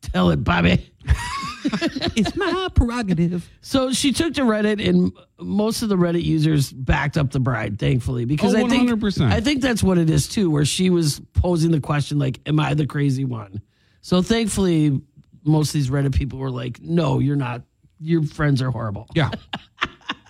Tell 0.02 0.32
it, 0.32 0.44
Bobby. 0.44 0.90
it's 2.16 2.36
my 2.38 2.70
prerogative. 2.74 3.48
So 3.62 3.92
she 3.92 4.14
took 4.14 4.34
to 4.36 4.42
Reddit, 4.44 4.88
and 4.88 5.12
most 5.40 5.84
of 5.84 5.90
the 5.90 5.98
Reddit 5.98 6.24
users 6.24 6.72
backed 6.72 7.18
up 7.18 7.32
the 7.32 7.40
bride, 7.42 7.78
thankfully, 7.78 8.24
because 8.24 8.56
Oh, 8.56 8.66
I 8.66 8.70
think 8.70 9.22
I 9.22 9.42
think 9.42 9.62
that's 9.62 9.84
what 9.84 9.98
it 9.98 10.10
is 10.10 10.28
too, 10.30 10.50
where 10.50 10.66
she 10.66 10.90
was 10.90 11.22
posing 11.34 11.72
the 11.72 11.82
question 11.82 12.18
like, 12.20 12.40
"Am 12.46 12.60
I 12.60 12.74
the 12.74 12.88
crazy 12.88 13.26
one?" 13.26 13.62
So 14.02 14.22
thankfully, 14.24 15.00
most 15.44 15.70
of 15.70 15.74
these 15.74 15.90
Reddit 15.90 16.14
people 16.16 16.40
were 16.40 16.52
like, 16.52 16.82
"No, 16.82 17.20
you're 17.20 17.36
not. 17.36 17.62
Your 18.00 18.24
friends 18.24 18.62
are 18.62 18.72
horrible. 18.72 19.08
Yeah. 19.16 19.30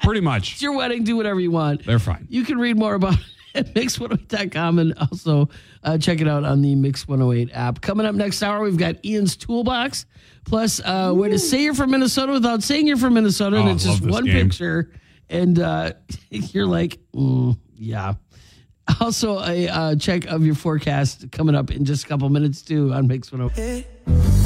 Pretty 0.04 0.22
much. 0.22 0.54
It's 0.54 0.62
your 0.64 0.76
wedding. 0.76 1.04
Do 1.04 1.16
whatever 1.16 1.40
you 1.40 1.52
want. 1.52 1.86
They're 1.86 2.00
fine. 2.00 2.28
You 2.30 2.44
can 2.44 2.58
read 2.60 2.78
more 2.78 2.96
about 2.96 3.14
it 3.54 3.68
at 3.68 3.74
mix108.com 3.74 4.80
and 4.80 4.94
also 5.00 5.48
uh, 5.84 5.98
check 5.98 6.20
it 6.22 6.28
out 6.28 6.44
on 6.44 6.62
the 6.62 6.76
Mix 6.76 7.08
108 7.08 7.50
app. 7.54 7.82
Coming 7.82 8.06
up 8.06 8.16
next 8.16 8.42
hour, 8.44 8.62
we've 8.62 8.78
got 8.78 9.04
Ian's 9.06 9.36
Toolbox, 9.38 10.06
plus 10.46 10.82
uh, 10.84 11.14
way 11.16 11.30
to 11.30 11.40
say 11.40 11.64
you're 11.64 11.74
from 11.74 11.92
Minnesota 11.92 12.32
without 12.34 12.64
saying 12.64 12.88
you're 12.88 12.98
from 12.98 13.14
Minnesota. 13.14 13.58
and 13.58 13.70
Oh, 13.70 13.72
it's 13.74 13.84
just 13.86 14.02
one 14.06 14.26
game. 14.26 14.50
picture. 14.50 14.92
And 15.30 15.60
uh, 15.60 15.94
you're 16.30 16.66
like, 16.68 17.00
mm, 17.16 17.58
yeah. 17.76 18.16
Also, 19.00 19.40
a 19.40 19.68
uh, 19.70 19.96
check 19.96 20.26
of 20.26 20.46
your 20.46 20.56
forecast 20.56 21.32
coming 21.32 21.56
up 21.56 21.72
in 21.72 21.86
just 21.86 22.04
a 22.04 22.08
couple 22.08 22.28
minutes, 22.30 22.62
too, 22.62 22.92
on 22.92 23.08
Mix 23.08 23.32
108. 23.32 24.41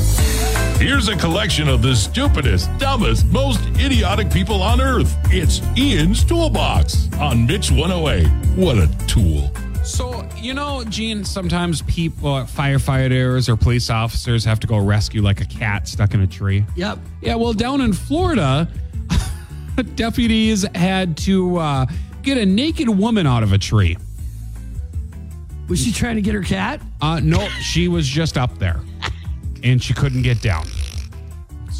Here's 0.85 1.07
a 1.07 1.15
collection 1.15 1.67
of 1.67 1.81
the 1.81 1.95
stupidest, 1.95 2.69
dumbest, 2.77 3.25
most 3.31 3.59
idiotic 3.79 4.29
people 4.29 4.61
on 4.61 4.79
earth. 4.79 5.17
It's 5.31 5.59
Ian's 5.75 6.23
Toolbox 6.23 7.11
on 7.19 7.47
Mix 7.47 7.71
108. 7.71 8.27
What 8.55 8.77
a 8.77 8.87
tool. 9.07 9.49
So, 9.83 10.29
you 10.37 10.53
know, 10.53 10.83
Gene, 10.83 11.25
sometimes 11.25 11.81
people, 11.81 12.33
firefighters 12.43 13.49
or 13.49 13.55
police 13.55 13.89
officers 13.89 14.45
have 14.45 14.59
to 14.59 14.67
go 14.67 14.77
rescue 14.77 15.23
like 15.23 15.41
a 15.41 15.45
cat 15.45 15.87
stuck 15.87 16.13
in 16.13 16.21
a 16.21 16.27
tree. 16.27 16.63
Yep. 16.75 16.99
Yeah, 17.19 17.33
well, 17.33 17.53
down 17.53 17.81
in 17.81 17.91
Florida, 17.91 18.69
deputies 19.95 20.67
had 20.75 21.17
to 21.17 21.57
uh, 21.57 21.85
get 22.21 22.37
a 22.37 22.45
naked 22.45 22.89
woman 22.89 23.25
out 23.25 23.41
of 23.41 23.53
a 23.53 23.57
tree. 23.57 23.97
Was 25.67 25.83
she 25.83 25.91
trying 25.91 26.17
to 26.17 26.21
get 26.21 26.35
her 26.35 26.43
cat? 26.43 26.79
Uh, 27.01 27.19
no, 27.23 27.49
she 27.59 27.87
was 27.87 28.07
just 28.07 28.37
up 28.37 28.59
there 28.59 28.81
and 29.65 29.83
she 29.83 29.93
couldn't 29.93 30.21
get 30.21 30.41
down. 30.41 30.65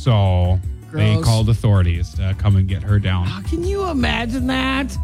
So 0.06 0.60
they 0.94 1.20
called 1.24 1.50
authorities 1.50 2.14
to 2.14 2.36
come 2.38 2.58
and 2.58 2.68
get 2.68 2.84
her 2.84 3.00
down. 3.00 3.26
How 3.26 3.42
can 3.42 3.64
you 3.64 3.90
imagine 3.90 4.46
that? 4.46 4.96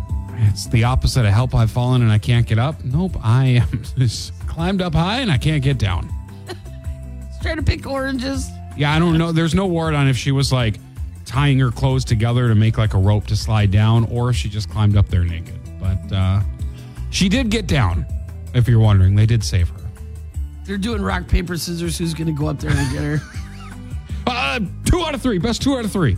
It's 0.42 0.68
the 0.68 0.84
opposite 0.84 1.26
of 1.26 1.34
help. 1.34 1.56
I've 1.56 1.72
fallen 1.72 2.04
and 2.04 2.12
I 2.12 2.20
can't 2.20 2.46
get 2.46 2.60
up. 2.60 2.84
Nope, 2.84 3.14
I 3.24 3.46
am 3.46 3.82
just 3.98 4.40
climbed 4.46 4.80
up 4.80 4.94
high 4.94 5.22
and 5.22 5.32
I 5.32 5.40
can't 5.40 5.64
get 5.64 5.80
down. 5.80 6.08
Trying 7.42 7.56
to 7.56 7.64
pick 7.64 7.88
oranges. 7.88 8.48
Yeah, 8.78 8.94
I 8.94 9.00
don't 9.00 9.18
know. 9.18 9.32
There's 9.32 9.56
no 9.56 9.66
word 9.66 9.96
on 9.96 10.08
if 10.08 10.18
she 10.18 10.32
was 10.32 10.54
like 10.54 10.76
tying 11.26 11.58
her 11.58 11.72
clothes 11.72 12.06
together 12.06 12.48
to 12.48 12.54
make 12.54 12.78
like 12.78 12.94
a 12.94 13.00
rope 13.00 13.26
to 13.28 13.36
slide 13.36 13.72
down 13.72 14.06
or 14.12 14.30
if 14.30 14.36
she 14.36 14.50
just 14.50 14.70
climbed 14.70 14.96
up 14.96 15.08
there 15.08 15.24
naked. 15.24 15.60
But 15.80 16.16
uh, 16.16 16.42
she 17.10 17.28
did 17.28 17.50
get 17.50 17.66
down, 17.66 18.06
if 18.54 18.68
you're 18.68 18.80
wondering. 18.80 19.16
They 19.16 19.26
did 19.26 19.44
save 19.44 19.70
her. 19.70 19.82
They're 20.64 20.78
doing 20.78 21.02
rock, 21.02 21.28
paper, 21.28 21.58
scissors. 21.58 21.98
Who's 21.98 22.14
going 22.14 22.28
to 22.28 22.40
go 22.40 22.48
up 22.50 22.60
there 22.60 22.70
and 22.70 22.94
get 22.94 23.02
her? 23.02 23.20
Uh, 24.52 24.60
two 24.84 25.00
out 25.02 25.14
of 25.16 25.22
three. 25.22 25.38
Best 25.38 25.62
two 25.62 25.78
out 25.78 25.86
of 25.86 25.92
three. 25.92 26.18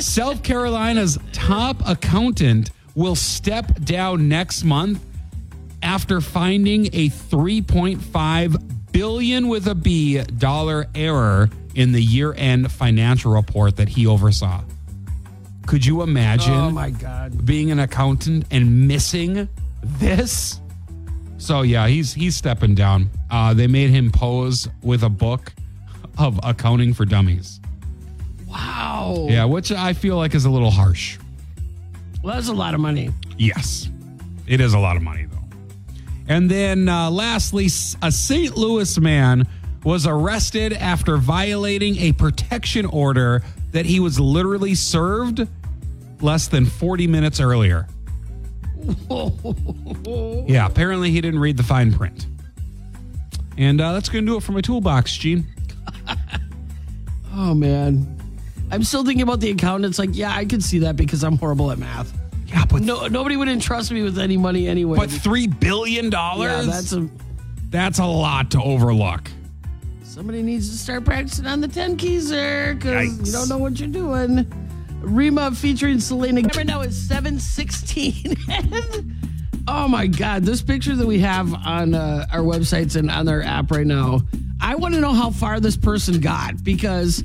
South 0.00 0.42
Carolina's 0.42 1.18
top 1.32 1.76
accountant 1.86 2.72
will 2.96 3.14
step 3.14 3.80
down 3.84 4.28
next 4.28 4.64
month 4.64 5.00
after 5.82 6.20
finding 6.20 6.86
a 6.86 7.08
3.5 7.10 8.92
billion 8.92 9.48
with 9.48 9.68
a 9.68 9.74
B 9.74 10.20
dollar 10.22 10.86
error 10.96 11.48
in 11.76 11.92
the 11.92 12.02
year-end 12.02 12.70
financial 12.72 13.32
report 13.32 13.76
that 13.76 13.88
he 13.88 14.06
oversaw. 14.06 14.62
Could 15.66 15.86
you 15.86 16.02
imagine 16.02 16.54
Oh 16.54 16.70
my 16.70 16.90
god. 16.90 17.44
being 17.46 17.70
an 17.70 17.78
accountant 17.80 18.46
and 18.50 18.88
missing 18.88 19.48
this? 19.82 20.60
So 21.38 21.62
yeah, 21.62 21.86
he's 21.86 22.12
he's 22.14 22.34
stepping 22.36 22.74
down. 22.74 23.10
Uh, 23.30 23.54
they 23.54 23.66
made 23.68 23.90
him 23.90 24.10
pose 24.10 24.68
with 24.82 25.02
a 25.04 25.08
book 25.08 25.52
of 26.18 26.38
accounting 26.42 26.94
for 26.94 27.04
dummies. 27.04 27.60
Wow. 28.48 29.26
Yeah, 29.28 29.44
which 29.44 29.72
I 29.72 29.92
feel 29.92 30.16
like 30.16 30.34
is 30.34 30.44
a 30.44 30.50
little 30.50 30.70
harsh. 30.70 31.18
Well, 32.22 32.34
that's 32.34 32.48
a 32.48 32.52
lot 32.54 32.74
of 32.74 32.80
money. 32.80 33.10
Yes, 33.36 33.88
it 34.46 34.60
is 34.60 34.74
a 34.74 34.78
lot 34.78 34.96
of 34.96 35.02
money 35.02 35.24
though. 35.24 35.38
And 36.28 36.50
then 36.50 36.88
uh, 36.88 37.10
lastly, 37.10 37.66
a 38.02 38.10
St. 38.12 38.56
Louis 38.56 38.98
man 38.98 39.46
was 39.84 40.06
arrested 40.06 40.72
after 40.72 41.18
violating 41.18 41.96
a 41.98 42.12
protection 42.12 42.86
order 42.86 43.42
that 43.72 43.84
he 43.84 44.00
was 44.00 44.18
literally 44.18 44.74
served 44.74 45.46
less 46.20 46.48
than 46.48 46.64
40 46.64 47.06
minutes 47.06 47.40
earlier. 47.40 47.86
Yeah, 50.46 50.66
apparently 50.66 51.10
he 51.10 51.22
didn't 51.22 51.40
read 51.40 51.56
the 51.56 51.62
fine 51.62 51.90
print. 51.92 52.26
And 53.56 53.80
uh, 53.80 53.94
that's 53.94 54.10
going 54.10 54.26
to 54.26 54.32
do 54.32 54.36
it 54.36 54.42
for 54.42 54.52
my 54.52 54.60
toolbox, 54.60 55.16
Gene. 55.16 55.46
Oh 57.36 57.52
man. 57.54 58.16
I'm 58.70 58.84
still 58.84 59.04
thinking 59.04 59.22
about 59.22 59.40
the 59.40 59.50
accountant's 59.50 59.98
like, 59.98 60.10
yeah, 60.12 60.32
I 60.34 60.44
could 60.44 60.62
see 60.62 60.78
that 60.80 60.96
because 60.96 61.22
I'm 61.24 61.36
horrible 61.36 61.70
at 61.72 61.78
math. 61.78 62.12
Yeah, 62.46 62.64
but 62.64 62.82
No, 62.82 63.06
nobody 63.08 63.36
would 63.36 63.48
entrust 63.48 63.90
me 63.90 64.02
with 64.02 64.18
any 64.18 64.36
money 64.36 64.68
anyway. 64.68 64.96
but 64.96 65.10
three 65.10 65.46
billion 65.48 66.10
dollars. 66.10 66.66
yeah, 66.66 66.72
that's 66.72 66.92
a 66.92 67.08
that's 67.70 67.98
a 67.98 68.04
lot 68.06 68.52
to 68.52 68.62
overlook. 68.62 69.28
somebody 70.04 70.42
needs 70.42 70.70
to 70.70 70.76
start 70.78 71.04
practicing 71.04 71.46
on 71.46 71.60
the 71.60 71.66
ten 71.68 71.96
keys 71.96 72.30
there 72.30 72.74
because 72.74 73.26
you 73.26 73.32
don't 73.32 73.48
know 73.48 73.58
what 73.58 73.80
you're 73.80 73.88
doing. 73.88 74.46
Rema 75.00 75.50
featuring 75.50 75.98
Selena. 75.98 76.42
Right 76.56 76.64
now 76.66 76.82
it's 76.82 76.96
seven 76.96 77.38
sixteen. 77.40 78.36
oh 79.68 79.88
my 79.88 80.06
god, 80.06 80.44
this 80.44 80.62
picture 80.62 80.94
that 80.94 81.06
we 81.06 81.18
have 81.18 81.52
on 81.52 81.94
uh, 81.94 82.26
our 82.32 82.40
websites 82.40 82.94
and 82.96 83.10
on 83.10 83.28
our 83.28 83.42
app 83.42 83.70
right 83.72 83.86
now. 83.86 84.20
I 84.64 84.76
want 84.76 84.94
to 84.94 85.00
know 85.00 85.12
how 85.12 85.30
far 85.30 85.60
this 85.60 85.76
person 85.76 86.20
got 86.20 86.64
because 86.64 87.22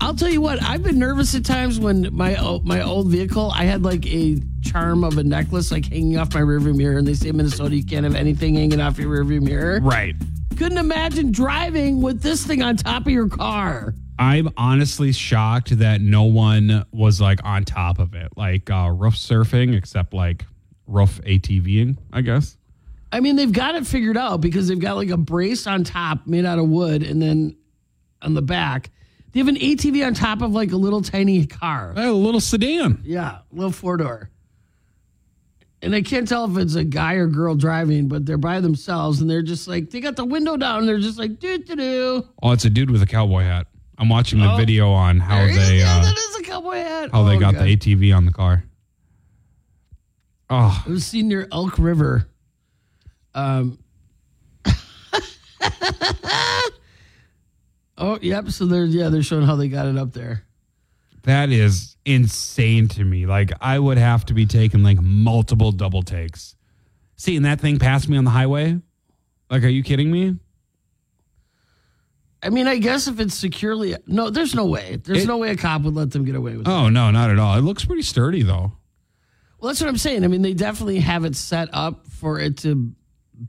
I'll 0.00 0.12
tell 0.12 0.28
you 0.28 0.40
what, 0.40 0.60
I've 0.60 0.82
been 0.82 0.98
nervous 0.98 1.36
at 1.36 1.44
times 1.44 1.78
when 1.78 2.08
my 2.12 2.36
my 2.64 2.82
old 2.82 3.12
vehicle, 3.12 3.52
I 3.54 3.62
had 3.62 3.84
like 3.84 4.04
a 4.06 4.40
charm 4.60 5.04
of 5.04 5.18
a 5.18 5.22
necklace 5.22 5.70
like 5.70 5.86
hanging 5.86 6.18
off 6.18 6.34
my 6.34 6.40
rearview 6.40 6.74
mirror, 6.74 6.98
and 6.98 7.06
they 7.06 7.14
say 7.14 7.28
in 7.28 7.36
Minnesota 7.36 7.76
you 7.76 7.84
can't 7.84 8.02
have 8.02 8.16
anything 8.16 8.56
hanging 8.56 8.80
off 8.80 8.98
your 8.98 9.08
rearview 9.08 9.40
mirror. 9.40 9.78
Right. 9.80 10.16
Couldn't 10.58 10.78
imagine 10.78 11.30
driving 11.30 12.02
with 12.02 12.22
this 12.22 12.44
thing 12.44 12.60
on 12.60 12.76
top 12.76 13.06
of 13.06 13.12
your 13.12 13.28
car. 13.28 13.94
I'm 14.18 14.50
honestly 14.56 15.12
shocked 15.12 15.78
that 15.78 16.00
no 16.00 16.24
one 16.24 16.84
was 16.90 17.20
like 17.20 17.38
on 17.44 17.64
top 17.64 18.00
of 18.00 18.14
it, 18.14 18.32
like 18.36 18.68
uh, 18.68 18.90
roof 18.92 19.14
surfing, 19.14 19.76
except 19.76 20.12
like 20.12 20.44
roof 20.88 21.20
ATVing, 21.24 21.98
I 22.12 22.22
guess. 22.22 22.58
I 23.12 23.20
mean, 23.20 23.36
they've 23.36 23.52
got 23.52 23.74
it 23.74 23.86
figured 23.86 24.16
out 24.16 24.40
because 24.40 24.68
they've 24.68 24.80
got 24.80 24.96
like 24.96 25.10
a 25.10 25.16
brace 25.18 25.66
on 25.66 25.84
top 25.84 26.26
made 26.26 26.46
out 26.46 26.58
of 26.58 26.66
wood, 26.68 27.02
and 27.02 27.20
then 27.20 27.56
on 28.22 28.32
the 28.34 28.40
back, 28.42 28.90
they 29.32 29.40
have 29.40 29.48
an 29.48 29.56
ATV 29.56 30.06
on 30.06 30.14
top 30.14 30.40
of 30.42 30.52
like 30.52 30.72
a 30.72 30.76
little 30.76 31.02
tiny 31.02 31.46
car. 31.46 31.92
A 31.96 32.10
little 32.10 32.40
sedan. 32.40 33.02
Yeah, 33.04 33.38
little 33.52 33.70
four 33.72 33.96
door. 33.98 34.30
And 35.82 35.94
I 35.96 36.00
can't 36.02 36.28
tell 36.28 36.44
if 36.50 36.56
it's 36.56 36.74
a 36.76 36.84
guy 36.84 37.14
or 37.14 37.26
girl 37.26 37.54
driving, 37.56 38.06
but 38.08 38.24
they're 38.24 38.38
by 38.38 38.60
themselves 38.60 39.20
and 39.20 39.28
they're 39.28 39.42
just 39.42 39.66
like 39.66 39.90
they 39.90 40.00
got 40.00 40.14
the 40.16 40.24
window 40.24 40.56
down. 40.56 40.80
And 40.80 40.88
they're 40.88 40.98
just 41.00 41.18
like 41.18 41.38
doo 41.40 41.58
doo 41.58 41.74
doo. 41.76 42.28
Oh, 42.42 42.52
it's 42.52 42.64
a 42.64 42.70
dude 42.70 42.90
with 42.90 43.02
a 43.02 43.06
cowboy 43.06 43.42
hat. 43.42 43.66
I'm 43.98 44.08
watching 44.08 44.38
the 44.38 44.52
Oh. 44.52 44.56
video 44.56 44.90
on 44.92 45.18
how 45.18 45.36
There 45.38 45.54
they 45.54 45.78
Yeah, 45.80 45.96
uh, 45.98 46.02
that 46.04 46.16
is 46.16 46.36
a 46.36 46.42
cowboy 46.44 46.76
hat. 46.76 47.10
how 47.12 47.24
they 47.24 47.36
Oh, 47.36 47.40
got 47.40 47.54
God. 47.54 47.64
the 47.64 47.76
ATV 47.76 48.12
on 48.16 48.26
the 48.26 48.32
car. 48.32 48.64
Oh, 50.50 50.82
It 50.86 50.90
was 50.90 51.04
seen 51.06 51.28
near 51.28 51.48
Elk 51.50 51.78
River. 51.78 52.28
Um. 53.34 53.78
oh, 57.98 58.18
yep. 58.20 58.48
So 58.50 58.66
they're 58.66 58.84
yeah 58.84 59.08
they're 59.08 59.22
showing 59.22 59.46
how 59.46 59.56
they 59.56 59.68
got 59.68 59.86
it 59.86 59.96
up 59.96 60.12
there. 60.12 60.44
that 61.24 61.50
is 61.50 61.96
insane 62.04 62.88
to 62.88 63.04
me. 63.04 63.26
Like 63.26 63.52
I 63.60 63.78
would 63.78 63.98
have 63.98 64.24
to 64.26 64.34
be 64.34 64.46
taking 64.46 64.82
like 64.82 65.00
multiple 65.00 65.72
double 65.72 66.02
takes. 66.02 66.56
Seeing 67.16 67.42
that 67.42 67.60
thing 67.60 67.78
pass 67.78 68.08
me 68.08 68.16
on 68.16 68.24
the 68.24 68.30
highway? 68.30 68.80
Like, 69.48 69.62
are 69.62 69.68
you 69.68 69.82
kidding 69.84 70.10
me? 70.10 70.36
I 72.42 72.48
mean, 72.48 72.66
I 72.66 72.78
guess 72.78 73.06
if 73.06 73.20
it's 73.20 73.34
securely 73.34 73.94
no, 74.06 74.28
there's 74.30 74.54
no 74.54 74.66
way. 74.66 74.96
There's 75.04 75.22
It- 75.24 75.28
no 75.28 75.38
way 75.38 75.50
a 75.50 75.56
cop 75.56 75.82
would 75.82 75.94
let 75.94 76.10
them 76.10 76.24
get 76.24 76.34
away 76.34 76.56
with 76.56 76.66
it. 76.66 76.70
Oh 76.70 76.88
no, 76.88 77.10
not 77.10 77.30
at 77.30 77.38
all. 77.38 77.56
It 77.56 77.62
looks 77.62 77.84
pretty 77.84 78.02
sturdy 78.02 78.42
though. 78.42 78.72
Well, 79.60 79.68
that's 79.68 79.80
what 79.80 79.88
I'm 79.88 79.96
saying. 79.96 80.24
I 80.24 80.26
mean, 80.26 80.42
they 80.42 80.54
definitely 80.54 80.98
have 80.98 81.24
it 81.24 81.36
set 81.36 81.68
up 81.72 82.04
for 82.08 82.40
it 82.40 82.56
to 82.58 82.92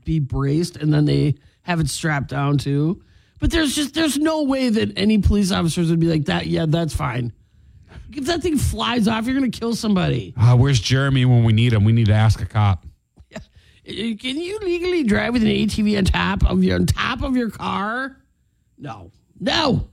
be 0.04 0.18
braced, 0.18 0.76
and 0.76 0.92
then 0.92 1.04
they 1.04 1.36
have 1.62 1.80
it 1.80 1.88
strapped 1.88 2.28
down 2.28 2.58
too. 2.58 3.02
But 3.40 3.50
there's 3.50 3.74
just 3.74 3.94
there's 3.94 4.16
no 4.18 4.42
way 4.44 4.68
that 4.68 4.96
any 4.96 5.18
police 5.18 5.52
officers 5.52 5.90
would 5.90 6.00
be 6.00 6.06
like 6.06 6.26
that. 6.26 6.46
Yeah, 6.46 6.66
that's 6.68 6.94
fine. 6.94 7.32
If 8.12 8.26
that 8.26 8.42
thing 8.42 8.58
flies 8.58 9.08
off, 9.08 9.26
you're 9.26 9.34
gonna 9.34 9.50
kill 9.50 9.74
somebody. 9.74 10.34
Uh, 10.36 10.56
where's 10.56 10.80
Jeremy 10.80 11.24
when 11.24 11.44
we 11.44 11.52
need 11.52 11.72
him? 11.72 11.84
We 11.84 11.92
need 11.92 12.06
to 12.06 12.14
ask 12.14 12.40
a 12.40 12.46
cop. 12.46 12.86
Uh, 13.34 13.40
Can 13.86 14.40
you 14.40 14.58
legally 14.60 15.02
drive 15.02 15.34
with 15.34 15.42
an 15.42 15.48
ATV 15.48 15.98
on 15.98 16.04
top 16.06 16.44
of 16.48 16.64
your 16.64 16.76
on 16.76 16.86
top 16.86 17.22
of 17.22 17.36
your 17.36 17.50
car? 17.50 18.16
No, 18.78 19.10
no. 19.38 19.88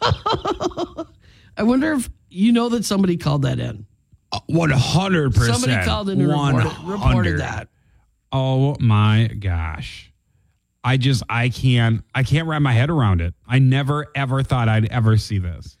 I 0.00 1.62
wonder 1.62 1.94
if 1.94 2.08
you 2.30 2.52
know 2.52 2.68
that 2.68 2.84
somebody 2.84 3.16
called 3.16 3.42
that 3.42 3.58
in. 3.58 3.86
One 4.46 4.70
hundred 4.70 5.34
percent. 5.34 5.58
Somebody 5.58 5.84
called 5.84 6.08
in 6.10 6.20
and 6.20 6.28
reported, 6.30 6.72
reported 6.84 7.38
that. 7.40 7.68
Oh 8.32 8.76
my 8.80 9.28
gosh. 9.38 10.12
I 10.84 10.96
just 10.96 11.22
I 11.28 11.48
can't 11.48 12.04
I 12.14 12.22
can't 12.22 12.46
wrap 12.46 12.62
my 12.62 12.72
head 12.72 12.90
around 12.90 13.20
it. 13.20 13.34
I 13.46 13.58
never 13.58 14.06
ever 14.14 14.42
thought 14.42 14.68
I'd 14.68 14.86
ever 14.86 15.16
see 15.16 15.38
this. 15.38 15.76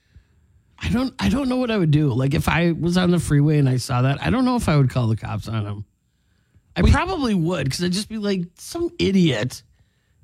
I 0.80 0.90
don't 0.90 1.14
I 1.18 1.28
don't 1.28 1.48
know 1.48 1.56
what 1.56 1.70
I 1.70 1.78
would 1.78 1.90
do. 1.90 2.12
Like 2.12 2.34
if 2.34 2.48
I 2.48 2.72
was 2.72 2.96
on 2.96 3.10
the 3.10 3.18
freeway 3.18 3.58
and 3.58 3.68
I 3.68 3.76
saw 3.76 4.02
that, 4.02 4.22
I 4.24 4.30
don't 4.30 4.44
know 4.44 4.56
if 4.56 4.68
I 4.68 4.76
would 4.76 4.90
call 4.90 5.06
the 5.06 5.16
cops 5.16 5.48
on 5.48 5.66
him. 5.66 5.84
I 6.76 6.82
probably 6.82 7.34
would 7.34 7.64
because 7.64 7.82
I'd 7.82 7.92
just 7.92 8.08
be 8.08 8.18
like, 8.18 8.42
some 8.56 8.90
idiot 8.98 9.62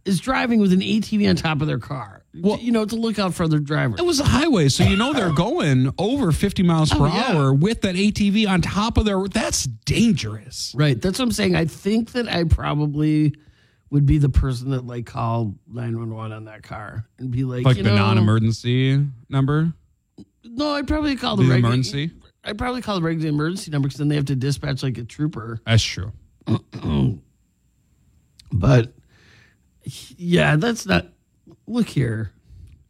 is 0.05 0.21
driving 0.21 0.61
with 0.61 0.73
an 0.73 0.81
ATV 0.81 1.29
on 1.29 1.37
top 1.37 1.61
of 1.61 1.67
their 1.67 1.79
car. 1.79 2.24
Well- 2.41 2.59
you 2.59 2.73
know, 2.73 2.85
to 2.85 2.97
look 2.97 3.19
out 3.19 3.33
for 3.35 3.45
other 3.45 3.59
drivers. 3.61 4.01
It 4.01 4.05
was 4.07 4.19
a 4.21 4.25
highway, 4.25 4.69
so 4.69 4.83
you 4.85 4.97
know 4.97 5.13
they're 5.13 5.33
going 5.35 5.93
over 5.99 6.33
50 6.33 6.63
miles 6.65 6.91
per 6.91 7.05
Oh, 7.05 7.07
yeah. 7.07 7.33
hour 7.33 7.55
with 7.55 7.83
that 7.83 7.95
ATV 7.95 8.49
on 8.49 8.61
top 8.63 8.99
of 8.99 9.05
their 9.05 9.27
that's 9.29 9.65
dangerous. 9.65 10.73
Right. 10.77 11.01
That's 11.01 11.19
what 11.19 11.25
I'm 11.27 11.33
saying. 11.33 11.55
I 11.55 11.65
think 11.67 12.13
that 12.13 12.29
I 12.29 12.45
probably 12.45 13.35
would 13.91 14.07
be 14.07 14.19
the 14.19 14.29
person 14.29 14.71
that 14.71 14.85
like 14.85 15.07
called 15.07 15.57
911 15.69 16.33
on 16.33 16.45
that 16.47 16.65
car 16.65 17.07
and 17.19 17.31
be 17.31 17.45
like, 17.45 17.65
Like 17.65 17.77
you 17.77 17.85
the 17.85 17.91
know, 17.91 17.97
non-emergency 17.97 19.07
number. 19.29 19.73
No, 20.43 20.73
I'd 20.75 20.89
probably 20.89 21.15
call 21.17 21.37
the, 21.37 21.45
The 21.45 21.55
emergency? 21.55 22.11
I'd 22.43 22.59
probably 22.59 22.83
call 22.83 22.97
the 22.97 23.03
regular 23.03 23.29
emergency 23.29 23.71
number 23.71 23.87
because 23.89 23.99
then 23.99 24.09
they 24.09 24.17
have 24.17 24.25
to 24.27 24.35
dispatch 24.37 24.83
like 24.83 24.99
a 24.99 25.05
trooper. 25.05 25.61
That's 25.65 25.83
true. 25.85 26.13
But 28.53 28.93
yeah, 30.17 30.57
that's 30.57 30.87
not. 30.87 31.09
Look 31.67 31.89
here. 31.89 32.31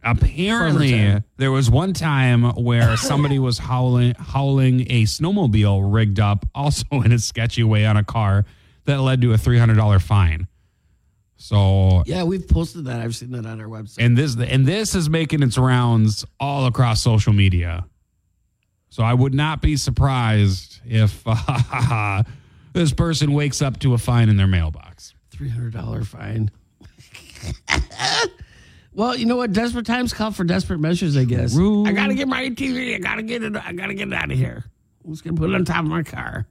Apparently, 0.03 1.23
there 1.39 1.51
was 1.51 1.71
one 1.71 1.93
time 1.95 2.43
where 2.63 2.97
somebody 2.99 3.39
was 3.39 3.59
howling, 3.59 4.15
howling 4.19 4.83
a 4.91 5.05
snowmobile 5.05 5.93
rigged 5.93 6.21
up, 6.21 6.45
also 6.55 6.85
in 6.93 7.11
a 7.13 7.19
sketchy 7.19 7.65
way 7.65 7.87
on 7.87 7.97
a 7.97 8.05
car, 8.05 8.45
that 8.85 9.01
led 9.01 9.23
to 9.23 9.33
a 9.33 9.39
three 9.39 9.59
hundred 9.59 9.77
dollar 9.77 9.99
fine. 9.99 10.47
So, 11.37 12.03
Yeah, 12.07 12.25
we've 12.25 12.47
posted 12.47 12.85
that. 12.87 13.01
I've 13.01 13.15
seen 13.17 13.31
that 13.33 13.45
on 13.47 13.61
our 13.61 13.67
website. 13.67 13.97
and 14.05 14.17
this 14.17 14.37
and 14.37 14.67
this 14.67 14.95
is 14.95 15.09
making 15.11 15.43
its 15.43 15.57
rounds 15.59 16.25
all 16.39 16.67
across 16.67 17.03
social 17.03 17.33
media. 17.33 17.87
So 18.91 19.03
I 19.03 19.13
would 19.15 19.35
not 19.35 19.61
be 19.61 19.77
surprised 19.77 20.81
if 20.87 21.23
uh, 21.27 22.23
this 22.73 22.93
person 22.93 23.33
wakes 23.33 23.61
up 23.63 23.79
to 23.81 23.95
a 23.95 23.99
fine 23.99 24.29
in 24.29 24.37
their 24.37 24.47
mailbox. 24.47 25.15
Three 25.31 25.49
hundred 25.49 25.73
dollar 25.73 26.05
fine. 26.05 26.51
well, 28.95 29.17
you 29.17 29.27
know 29.27 29.37
what? 29.37 29.53
Desperate 29.53 29.87
times 29.87 30.13
call 30.13 30.31
for 30.31 30.45
desperate 30.45 30.79
measures. 30.81 31.17
I 31.17 31.25
guess. 31.25 31.55
True. 31.55 31.87
I 31.87 31.93
gotta 31.93 32.15
get 32.15 32.29
my 32.29 32.49
ATV. 32.49 32.95
I 32.95 32.99
gotta 32.99 33.23
get 33.23 33.43
it. 33.43 33.57
I 33.57 33.73
gotta 33.73 33.95
get 33.95 34.09
it 34.09 34.15
out 34.15 34.31
of 34.31 34.39
here. 34.39 34.65
I'm 35.05 35.13
just 35.13 35.25
gonna 35.25 35.37
put 35.37 35.51
it 35.51 35.55
on 35.55 35.65
top 35.65 35.85
of 35.85 35.91
my 35.91 36.03
car. 36.03 36.47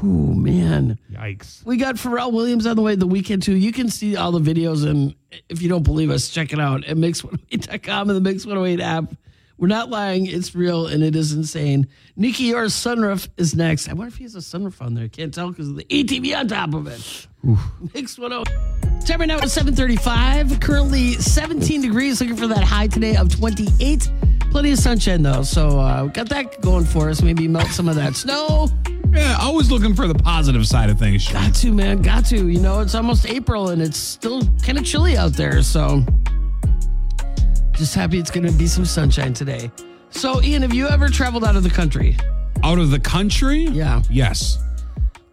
Whew, 0.00 0.34
man. 0.34 0.98
Yikes! 1.12 1.64
We 1.64 1.76
got 1.76 1.94
Pharrell 1.94 2.32
Williams 2.32 2.66
on 2.66 2.76
the 2.76 2.82
way 2.82 2.96
the 2.96 3.06
Weeknd 3.06 3.42
too. 3.42 3.54
You 3.54 3.72
can 3.72 3.88
see 3.88 4.16
all 4.16 4.32
the 4.32 4.40
videos, 4.40 4.86
and 4.86 5.14
if 5.48 5.62
you 5.62 5.68
don't 5.68 5.84
believe 5.84 6.10
us, 6.10 6.28
check 6.28 6.52
it 6.52 6.60
out 6.60 6.84
at 6.84 6.96
mix108.com 6.96 8.10
and 8.10 8.16
the 8.16 8.20
Mix 8.20 8.44
108 8.44 8.80
app. 8.82 9.14
We're 9.56 9.66
not 9.66 9.90
lying. 9.90 10.26
It's 10.26 10.54
real 10.54 10.86
and 10.86 11.02
it 11.02 11.16
is 11.16 11.32
insane. 11.32 11.88
Nicky 12.14 12.44
Youre 12.44 12.66
sunroof 12.66 13.28
is 13.36 13.56
next. 13.56 13.88
I 13.88 13.92
wonder 13.92 14.06
if 14.08 14.16
he 14.16 14.22
has 14.22 14.36
a 14.36 14.38
sunroof 14.38 14.80
on 14.80 14.94
there. 14.94 15.08
Can't 15.08 15.34
tell 15.34 15.50
because 15.50 15.68
of 15.68 15.76
the 15.76 15.84
ATV 15.84 16.38
on 16.38 16.46
top 16.46 16.74
of 16.74 16.86
it. 16.86 17.26
Mix 17.94 18.14
10. 18.14 18.87
Time 19.08 19.20
right 19.20 19.26
now 19.26 19.38
at 19.38 19.50
735. 19.50 20.60
Currently 20.60 21.14
17 21.14 21.80
degrees. 21.80 22.20
Looking 22.20 22.36
for 22.36 22.46
that 22.48 22.62
high 22.62 22.88
today 22.88 23.16
of 23.16 23.34
28. 23.34 24.06
Plenty 24.50 24.72
of 24.72 24.78
sunshine 24.78 25.22
though. 25.22 25.42
So 25.44 25.80
uh, 25.80 26.08
got 26.08 26.28
that 26.28 26.60
going 26.60 26.84
for 26.84 27.08
us. 27.08 27.22
Maybe 27.22 27.48
melt 27.48 27.68
some 27.68 27.88
of 27.88 27.94
that 27.94 28.16
snow. 28.16 28.68
Yeah, 29.10 29.38
always 29.40 29.70
looking 29.70 29.94
for 29.94 30.06
the 30.06 30.14
positive 30.14 30.66
side 30.66 30.90
of 30.90 30.98
things. 30.98 31.26
Got 31.32 31.54
to, 31.54 31.72
man. 31.72 32.02
Got 32.02 32.26
to. 32.26 32.48
You 32.48 32.60
know, 32.60 32.80
it's 32.80 32.94
almost 32.94 33.26
April 33.26 33.70
and 33.70 33.80
it's 33.80 33.96
still 33.96 34.42
kind 34.62 34.76
of 34.76 34.84
chilly 34.84 35.16
out 35.16 35.32
there. 35.32 35.62
So 35.62 36.04
just 37.72 37.94
happy 37.94 38.18
it's 38.18 38.30
going 38.30 38.46
to 38.46 38.52
be 38.52 38.66
some 38.66 38.84
sunshine 38.84 39.32
today. 39.32 39.70
So, 40.10 40.42
Ian, 40.42 40.60
have 40.60 40.74
you 40.74 40.86
ever 40.86 41.08
traveled 41.08 41.44
out 41.44 41.56
of 41.56 41.62
the 41.62 41.70
country? 41.70 42.14
Out 42.62 42.78
of 42.78 42.90
the 42.90 43.00
country? 43.00 43.68
Yeah. 43.68 44.02
Yes. 44.10 44.58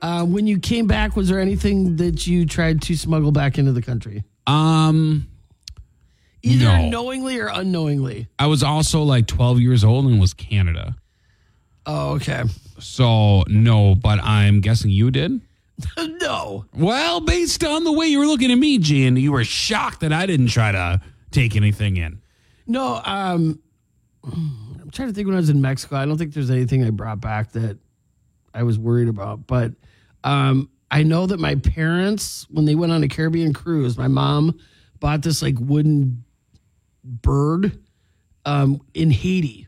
Uh, 0.05 0.23
when 0.23 0.45
you 0.45 0.59
came 0.59 0.85
back, 0.85 1.15
was 1.15 1.29
there 1.29 1.39
anything 1.39 1.95
that 1.95 2.27
you 2.27 2.45
tried 2.45 2.79
to 2.79 2.95
smuggle 2.95 3.31
back 3.31 3.57
into 3.57 3.71
the 3.71 3.81
country? 3.81 4.23
Um, 4.45 5.25
Either 6.43 6.65
No. 6.65 6.89
knowingly 6.89 7.39
or 7.39 7.47
unknowingly. 7.47 8.27
I 8.37 8.45
was 8.45 8.61
also 8.61 9.01
like 9.01 9.25
12 9.25 9.59
years 9.61 9.83
old 9.83 10.05
and 10.05 10.19
was 10.21 10.35
Canada. 10.35 10.95
Oh, 11.87 12.11
okay. 12.17 12.43
So 12.77 13.43
no, 13.47 13.95
but 13.95 14.19
I'm 14.23 14.61
guessing 14.61 14.91
you 14.91 15.09
did. 15.09 15.41
no. 15.97 16.65
Well, 16.75 17.19
based 17.19 17.63
on 17.63 17.83
the 17.83 17.91
way 17.91 18.05
you 18.05 18.19
were 18.19 18.27
looking 18.27 18.51
at 18.51 18.59
me, 18.59 18.77
Gene, 18.77 19.17
you 19.17 19.31
were 19.31 19.43
shocked 19.43 20.01
that 20.01 20.13
I 20.13 20.27
didn't 20.27 20.49
try 20.49 20.71
to 20.71 21.01
take 21.31 21.55
anything 21.55 21.97
in. 21.97 22.21
No, 22.67 23.01
um, 23.03 23.59
I'm 24.23 24.91
trying 24.91 25.07
to 25.07 25.15
think 25.15 25.25
when 25.25 25.35
I 25.35 25.39
was 25.39 25.49
in 25.49 25.61
Mexico. 25.61 25.95
I 25.95 26.05
don't 26.05 26.19
think 26.19 26.35
there's 26.35 26.51
anything 26.51 26.83
I 26.83 26.91
brought 26.91 27.19
back 27.21 27.53
that 27.53 27.79
I 28.53 28.61
was 28.61 28.77
worried 28.77 29.09
about. 29.09 29.47
But 29.47 29.71
um, 30.25 30.69
I 30.91 31.03
know 31.03 31.27
that 31.27 31.39
my 31.39 31.55
parents, 31.55 32.47
when 32.49 32.65
they 32.65 32.75
went 32.75 32.91
on 32.91 33.03
a 33.03 33.07
Caribbean 33.07 33.53
cruise, 33.53 33.97
my 33.97 34.07
mom 34.07 34.59
bought 34.99 35.21
this 35.21 35.41
like 35.41 35.55
wooden 35.59 36.25
bird 37.03 37.79
um, 38.43 38.81
in 38.93 39.11
Haiti. 39.11 39.67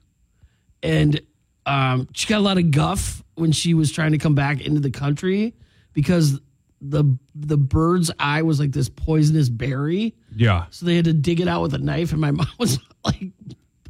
And 0.82 1.22
um, 1.66 2.08
she 2.14 2.28
got 2.28 2.40
a 2.40 2.42
lot 2.42 2.58
of 2.58 2.72
guff 2.72 3.24
when 3.36 3.52
she 3.52 3.74
was 3.74 3.92
trying 3.92 4.12
to 4.12 4.18
come 4.18 4.36
back 4.36 4.62
into 4.62 4.80
the 4.80 4.92
country 4.92 5.54
because 5.94 6.40
the 6.80 7.04
the 7.34 7.58
bird's 7.58 8.12
eye 8.20 8.44
was 8.44 8.60
like 8.60 8.72
this 8.72 8.90
poisonous 8.90 9.50
berry. 9.50 10.16
Yeah. 10.36 10.66
So 10.70 10.86
they 10.86 10.96
had 10.96 11.06
to 11.06 11.14
dig 11.14 11.40
it 11.40 11.48
out 11.48 11.62
with 11.62 11.74
a 11.74 11.80
knife, 11.80 12.12
and 12.12 12.22
my 12.22 12.32
mom 12.32 12.48
was 12.58 12.80
like 13.04 13.32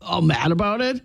all 0.01 0.21
mad 0.21 0.51
about 0.51 0.81
it. 0.81 1.01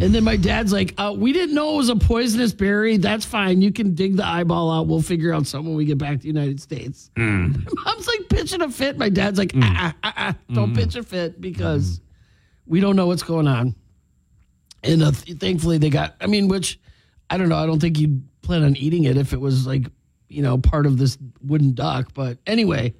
And 0.00 0.14
then 0.14 0.24
my 0.24 0.36
dad's 0.36 0.72
like, 0.72 0.94
uh, 0.96 1.14
"We 1.16 1.32
didn't 1.32 1.54
know 1.54 1.74
it 1.74 1.76
was 1.76 1.88
a 1.90 1.96
poisonous 1.96 2.54
berry. 2.54 2.96
That's 2.96 3.24
fine. 3.26 3.60
You 3.60 3.70
can 3.72 3.94
dig 3.94 4.16
the 4.16 4.24
eyeball 4.26 4.70
out. 4.70 4.86
We'll 4.86 5.02
figure 5.02 5.34
out 5.34 5.46
something 5.46 5.68
when 5.68 5.76
we 5.76 5.84
get 5.84 5.98
back 5.98 6.12
to 6.12 6.18
the 6.18 6.28
United 6.28 6.60
States." 6.60 7.10
My 7.16 7.24
mom's 7.84 8.06
like 8.06 8.28
pitching 8.30 8.62
a 8.62 8.70
fit. 8.70 8.96
My 8.96 9.10
dad's 9.10 9.38
like, 9.38 9.52
ah, 9.56 9.94
ah, 10.02 10.12
ah, 10.16 10.34
"Don't 10.52 10.74
pitch 10.74 10.96
a 10.96 11.02
fit 11.02 11.40
because 11.40 12.00
we 12.66 12.80
don't 12.80 12.96
know 12.96 13.06
what's 13.06 13.22
going 13.22 13.46
on." 13.46 13.74
And 14.82 15.02
uh, 15.02 15.12
th- 15.12 15.38
thankfully, 15.38 15.78
they 15.78 15.90
got. 15.90 16.16
I 16.20 16.26
mean, 16.26 16.48
which 16.48 16.80
I 17.28 17.36
don't 17.36 17.50
know. 17.50 17.56
I 17.56 17.66
don't 17.66 17.80
think 17.80 17.98
you'd 17.98 18.22
plan 18.40 18.64
on 18.64 18.76
eating 18.76 19.04
it 19.04 19.16
if 19.16 19.32
it 19.32 19.40
was 19.40 19.66
like 19.66 19.84
you 20.28 20.42
know 20.42 20.56
part 20.56 20.86
of 20.86 20.96
this 20.96 21.18
wooden 21.42 21.74
duck. 21.74 22.14
But 22.14 22.38
anyway 22.46 22.94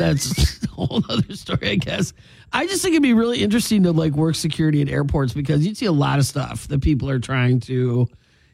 that's 0.00 0.64
a 0.64 0.68
whole 0.68 1.02
other 1.08 1.34
story, 1.36 1.70
I 1.70 1.76
guess. 1.76 2.12
I 2.52 2.66
just 2.66 2.82
think 2.82 2.94
it'd 2.94 3.02
be 3.02 3.12
really 3.12 3.42
interesting 3.42 3.84
to 3.84 3.92
like 3.92 4.12
work 4.14 4.34
security 4.34 4.82
at 4.82 4.88
airports 4.88 5.32
because 5.32 5.64
you'd 5.64 5.76
see 5.76 5.86
a 5.86 5.92
lot 5.92 6.18
of 6.18 6.26
stuff 6.26 6.66
that 6.68 6.82
people 6.82 7.08
are 7.08 7.20
trying 7.20 7.60
to 7.60 8.08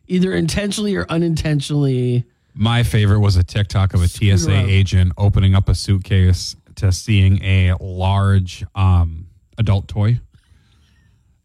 either 0.08 0.34
intentionally 0.34 0.94
or 0.96 1.06
unintentionally. 1.08 2.24
My 2.54 2.82
favorite 2.82 3.20
was 3.20 3.36
a 3.36 3.42
TikTok 3.42 3.94
of 3.94 4.02
a 4.02 4.08
TSA 4.08 4.50
around. 4.50 4.68
agent 4.68 5.12
opening 5.16 5.54
up 5.54 5.68
a 5.68 5.74
suitcase 5.74 6.56
to 6.76 6.92
seeing 6.92 7.42
a 7.42 7.74
large 7.80 8.64
um, 8.74 9.28
adult 9.58 9.88
toy. 9.88 10.20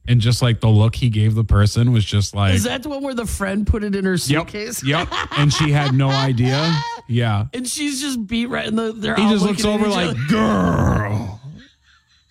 And 0.07 0.19
just 0.19 0.41
like 0.41 0.61
the 0.61 0.67
look 0.67 0.95
he 0.95 1.09
gave 1.09 1.35
the 1.35 1.43
person 1.43 1.93
was 1.93 2.03
just 2.03 2.33
like, 2.35 2.55
Is 2.55 2.63
that 2.63 2.81
the 2.83 2.89
one 2.89 3.03
where 3.03 3.13
the 3.13 3.27
friend 3.27 3.67
put 3.67 3.83
it 3.83 3.95
in 3.95 4.03
her 4.03 4.13
yep, 4.13 4.19
suitcase? 4.19 4.83
yep. 4.83 5.07
And 5.37 5.53
she 5.53 5.71
had 5.71 5.93
no 5.93 6.09
idea. 6.09 6.73
Yeah. 7.11 7.45
And 7.53 7.67
she's 7.67 8.01
just 8.01 8.25
beat 8.25 8.47
right 8.47 8.65
in 8.67 8.75
the. 8.75 8.91
They're 8.93 9.15
He 9.15 9.29
just 9.29 9.45
looks 9.45 9.65
over 9.65 9.87
like, 9.87 10.09
other. 10.09 10.19
girl, 10.29 11.41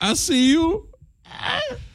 I 0.01 0.14
see 0.14 0.51
you. 0.51 0.88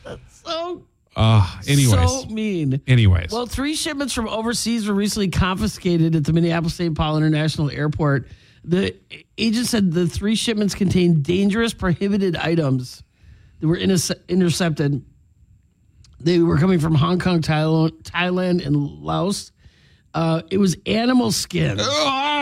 That's 0.04 0.42
so 0.46 0.84
Uh, 1.16 1.60
anyways, 1.68 1.90
so 1.92 2.26
mean. 2.28 2.82
anyways. 2.88 3.32
Well, 3.32 3.46
three 3.48 3.74
shipments 3.76 4.14
from 4.14 4.28
overseas 4.28 4.88
were 4.88 4.94
recently 4.94 5.30
confiscated 5.30 6.16
at 6.16 6.24
the 6.26 6.34
Minneapolis 6.34 6.76
St. 6.76 6.96
Paul 6.96 7.18
International 7.18 7.70
Airport. 7.72 8.28
The 8.64 8.96
agent 9.38 9.68
said 9.68 9.92
the 9.92 10.08
three 10.08 10.36
shipments 10.36 10.74
contained 10.76 11.24
dangerous, 11.24 11.74
prohibited 11.74 12.36
items 12.36 13.04
that 13.60 13.68
were 13.68 13.78
interce- 13.78 14.12
intercepted. 14.28 15.04
They 16.20 16.40
were 16.40 16.58
coming 16.58 16.80
from 16.80 16.96
Hong 16.96 17.20
Kong, 17.20 17.42
Thailand, 17.42 17.92
Thailand 18.04 18.66
and 18.66 18.76
Laos. 18.76 19.52
Uh, 20.14 20.42
it 20.50 20.58
was 20.58 20.78
animal 20.86 21.32
skin. 21.32 21.78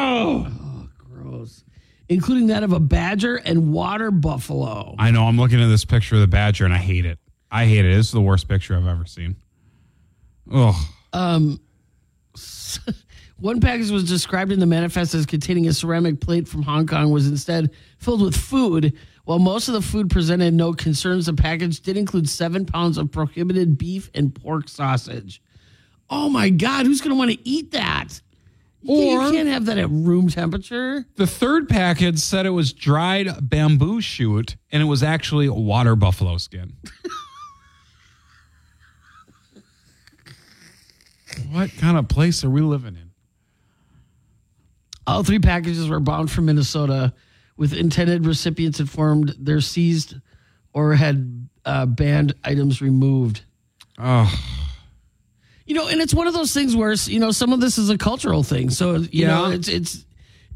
Oh, 0.04 0.90
Gross. 0.98 1.64
Including 2.10 2.48
that 2.48 2.64
of 2.64 2.74
a 2.74 2.80
badger 2.80 3.38
and 3.38 3.72
water 3.72 4.12
buffalo. 4.12 4.96
I 5.00 5.12
know. 5.12 5.24
I'm 5.26 5.38
looking 5.38 5.62
at 5.62 5.68
this 5.68 5.86
picture 5.86 6.16
of 6.16 6.22
the 6.22 6.28
badger 6.28 6.66
and 6.66 6.74
I 6.74 6.78
hate 6.78 7.06
it. 7.06 7.18
I 7.50 7.66
hate 7.66 7.86
it. 7.86 7.96
This 7.96 8.08
is 8.08 8.12
the 8.12 8.22
worst 8.22 8.48
picture 8.48 8.76
I've 8.76 8.88
ever 8.88 9.06
seen. 9.06 9.36
Oh, 10.52 10.90
One 13.38 13.60
package 13.60 13.90
was 13.92 14.04
described 14.06 14.52
in 14.52 14.60
the 14.60 14.66
manifest 14.66 15.14
as 15.14 15.26
containing 15.26 15.68
a 15.68 15.74
ceramic 15.74 16.20
plate 16.22 16.48
from 16.48 16.62
Hong 16.64 16.88
Kong 16.88 17.12
was 17.12 17.28
instead 17.28 17.72
filled 18.00 18.22
with 18.22 18.36
food. 18.36 18.98
While 19.26 19.40
most 19.40 19.68
of 19.68 19.74
the 19.74 19.82
food 19.82 20.10
presented 20.10 20.54
no 20.54 20.74
concerns, 20.74 21.26
the 21.28 21.34
package 21.34 21.82
did 21.82 21.98
include 21.98 22.30
seven 22.30 22.66
pounds 22.66 22.98
of 22.98 23.12
prohibited 23.12 23.78
beef 23.78 24.10
and 24.14 24.34
pork 24.34 24.68
sausage. 24.70 25.42
Oh 26.10 26.30
my 26.30 26.50
God, 26.50 26.86
who's 26.86 27.02
going 27.02 27.12
to 27.12 27.18
want 27.18 27.32
to 27.32 27.48
eat 27.48 27.72
that? 27.72 28.20
You 28.84 28.96
can't- 28.96 29.20
Or- 29.22 29.26
you 29.28 29.32
can't 29.34 29.50
have 29.50 29.66
that 29.66 29.78
at 29.78 29.90
room 29.90 30.28
temperature. 30.30 31.06
the 31.16 31.26
third 31.28 31.70
package 31.70 32.20
said 32.20 32.46
it 32.46 32.50
was 32.52 32.74
dried 32.74 33.30
bamboo 33.50 34.02
shoot 34.02 34.56
and 34.72 34.82
it 34.82 34.86
was 34.86 35.02
actually 35.04 35.48
water 35.50 35.96
buffalo 35.96 36.38
skin. 36.38 36.74
what 41.52 41.72
kind 41.78 41.98
of 41.98 42.08
place 42.08 42.44
are 42.44 42.50
we 42.50 42.62
living 42.62 42.96
in? 42.96 43.12
All 45.06 45.24
three 45.24 45.40
packages 45.40 45.90
were 45.90 46.00
bound 46.00 46.32
from 46.32 46.46
Minnesota, 46.46 47.14
with 47.58 47.74
intended 47.74 48.26
recipients 48.26 48.80
informed 48.80 49.36
they're 49.40 49.62
seized 49.62 50.16
or 50.74 50.96
had 50.96 51.48
uh, 51.66 51.86
banned 51.86 52.34
items 52.44 52.82
removed. 52.82 53.44
Oh, 54.00 54.32
You 55.66 55.76
know, 55.76 55.88
and 55.88 56.02
it's 56.02 56.14
one 56.14 56.28
of 56.28 56.34
those 56.34 56.54
things 56.54 56.76
where 56.76 56.94
you 56.94 57.20
know 57.20 57.32
some 57.32 57.54
of 57.54 57.62
this 57.62 57.78
is 57.78 57.90
a 57.90 57.98
cultural 57.98 58.44
thing. 58.44 58.70
So 58.70 58.96
you 58.98 59.28
know, 59.28 59.50
it's 59.52 59.68
it's 59.68 60.06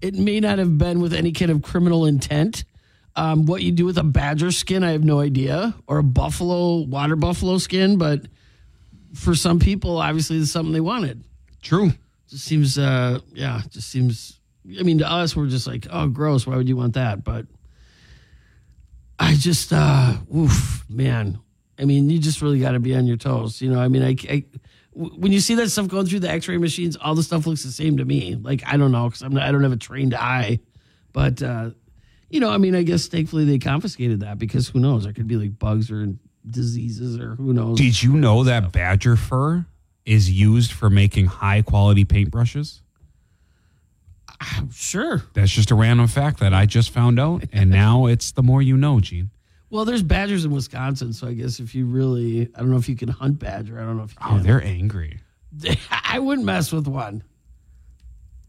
it 0.02 0.13
may 0.15 0.39
not 0.39 0.60
have 0.60 0.78
been 0.78 1.00
with 1.00 1.13
any 1.13 1.32
kind 1.32 1.52
of 1.52 1.62
criminal 1.62 2.06
intent. 2.06 2.65
Um, 3.15 3.46
what 3.48 3.63
you 3.63 3.72
do 3.72 3.86
with 3.86 3.98
a 3.98 4.04
badger 4.04 4.52
skin, 4.52 4.84
I 4.84 4.91
have 4.91 5.04
no 5.04 5.20
idea, 5.20 5.74
or 5.88 5.98
a 5.98 6.04
buffalo 6.04 6.82
water 6.84 7.15
buffalo 7.15 7.58
skin, 7.58 7.98
but 7.98 8.28
for 9.13 9.34
some 9.34 9.60
people, 9.60 9.98
obviously, 9.98 10.38
it's 10.38 10.52
something 10.52 10.74
they 10.74 10.82
wanted. 10.82 11.24
true. 11.62 11.91
Just 12.30 12.43
seems, 12.43 12.78
uh, 12.78 13.20
yeah, 13.34 13.62
just 13.70 13.89
seems. 13.89 14.39
I 14.78 14.84
mean, 14.84 14.98
to 14.98 15.10
us, 15.10 15.34
we're 15.34 15.48
just 15.48 15.65
like, 15.65 15.88
oh, 15.89 16.10
gross. 16.10 16.46
Why 16.46 16.58
would 16.58 16.67
you 16.67 16.76
want 16.76 16.96
that? 16.96 17.24
But 17.24 17.46
I 19.17 19.34
just, 19.36 19.72
uh, 19.72 20.15
oof, 20.36 20.84
man. 20.89 21.39
I 21.80 21.86
mean, 21.86 22.10
you 22.10 22.20
just 22.20 22.41
really 22.41 22.60
got 22.60 22.72
to 22.72 22.80
be 22.80 22.93
on 22.96 23.08
your 23.08 23.15
toes. 23.15 23.62
You 23.62 23.72
know, 23.72 23.80
I 23.80 23.88
mean, 23.88 24.04
I, 24.04 24.15
I 24.30 24.43
when 24.97 25.31
you 25.31 25.39
see 25.39 25.55
that 25.55 25.69
stuff 25.69 25.88
going 25.88 26.07
through 26.07 26.21
the 26.21 26.29
X-ray 26.29 26.57
machines, 26.57 26.97
all 26.97 27.13
the 27.13 27.21
stuff 27.21 27.45
looks 27.45 27.63
the 27.63 27.71
same 27.71 27.97
to 27.97 28.05
me. 28.05 28.36
Like 28.36 28.63
I 28.65 28.77
don't 28.77 28.91
know 28.91 29.07
because 29.07 29.21
I'm 29.21 29.33
not, 29.33 29.43
I 29.43 29.51
don't 29.51 29.63
have 29.63 29.71
a 29.71 29.77
trained 29.77 30.15
eye, 30.15 30.60
but 31.13 31.41
uh, 31.43 31.69
you 32.29 32.39
know, 32.39 32.49
I 32.49 32.57
mean, 32.57 32.75
I 32.75 32.83
guess 32.83 33.07
thankfully 33.07 33.45
they 33.45 33.60
confiscated 33.60 34.21
that 34.21 34.39
because 34.39 34.67
who 34.67 34.79
knows? 34.79 35.03
There 35.03 35.13
could 35.13 35.27
be 35.27 35.36
like 35.36 35.60
bugs 35.60 35.91
or 35.91 36.07
diseases 36.49 37.19
or 37.19 37.36
who 37.36 37.53
knows. 37.53 37.77
Did 37.77 38.01
you 38.01 38.13
know 38.13 38.43
that 38.43 38.71
badger 38.71 39.15
fur 39.15 39.65
is 40.05 40.31
used 40.31 40.71
for 40.71 40.89
making 40.89 41.27
high 41.27 41.62
quality 41.62 42.03
paintbrushes? 42.03 42.81
I'm 44.39 44.71
Sure. 44.71 45.23
That's 45.33 45.51
just 45.51 45.71
a 45.71 45.75
random 45.75 46.07
fact 46.07 46.39
that 46.39 46.53
I 46.53 46.65
just 46.65 46.89
found 46.89 47.19
out. 47.19 47.43
And 47.51 47.69
now 47.69 48.05
it's 48.07 48.31
the 48.31 48.43
more 48.43 48.62
you 48.62 48.77
know, 48.77 48.99
Gene. 48.99 49.29
Well, 49.69 49.84
there's 49.86 50.03
badgers 50.03 50.45
in 50.45 50.51
Wisconsin, 50.51 51.12
so 51.13 51.27
I 51.27 51.34
guess 51.34 51.60
if 51.60 51.75
you 51.75 51.86
really, 51.86 52.49
I 52.56 52.60
don't 52.60 52.69
know 52.71 52.77
if 52.77 52.88
you 52.88 52.95
can 52.95 53.10
hunt 53.10 53.38
badger. 53.39 53.80
I 53.80 53.84
don't 53.84 53.97
know 53.97 54.03
if 54.03 54.12
you 54.12 54.17
Oh, 54.21 54.30
can. 54.36 54.43
they're 54.43 54.63
angry. 54.63 55.19
I 55.91 56.19
wouldn't 56.19 56.45
mess 56.45 56.71
with 56.71 56.88
one. 56.88 57.23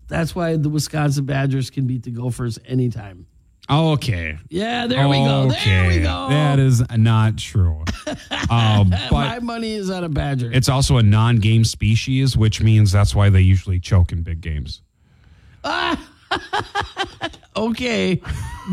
That's 0.09 0.35
why 0.35 0.57
the 0.57 0.69
Wisconsin 0.69 1.25
Badgers 1.27 1.71
can 1.71 1.87
beat 1.87 2.03
the 2.05 2.11
Gophers 2.11 2.59
anytime. 2.65 3.27
Okay. 3.71 4.39
Yeah, 4.49 4.87
there 4.87 5.07
we 5.09 5.17
go. 5.17 5.51
There 5.51 5.89
we 5.89 5.99
go. 5.99 6.29
That 6.31 6.59
is 6.59 6.83
not 6.97 7.37
true. 7.37 7.85
um, 8.51 8.89
My 8.89 9.09
but 9.11 9.43
money 9.43 9.75
is 9.75 9.91
on 9.91 10.05
a 10.05 10.09
badger. 10.09 10.51
it's 10.51 10.71
also 10.71 10.97
a 10.97 11.03
non-game 11.03 11.65
species, 11.65 12.35
which 12.37 12.63
means 12.63 12.91
that's 12.93 13.15
why 13.15 13.29
they 13.29 13.43
usually 13.43 13.79
choke 13.81 14.13
in 14.13 14.23
big 14.23 14.41
games. 14.41 14.81
Okay. 17.57 18.21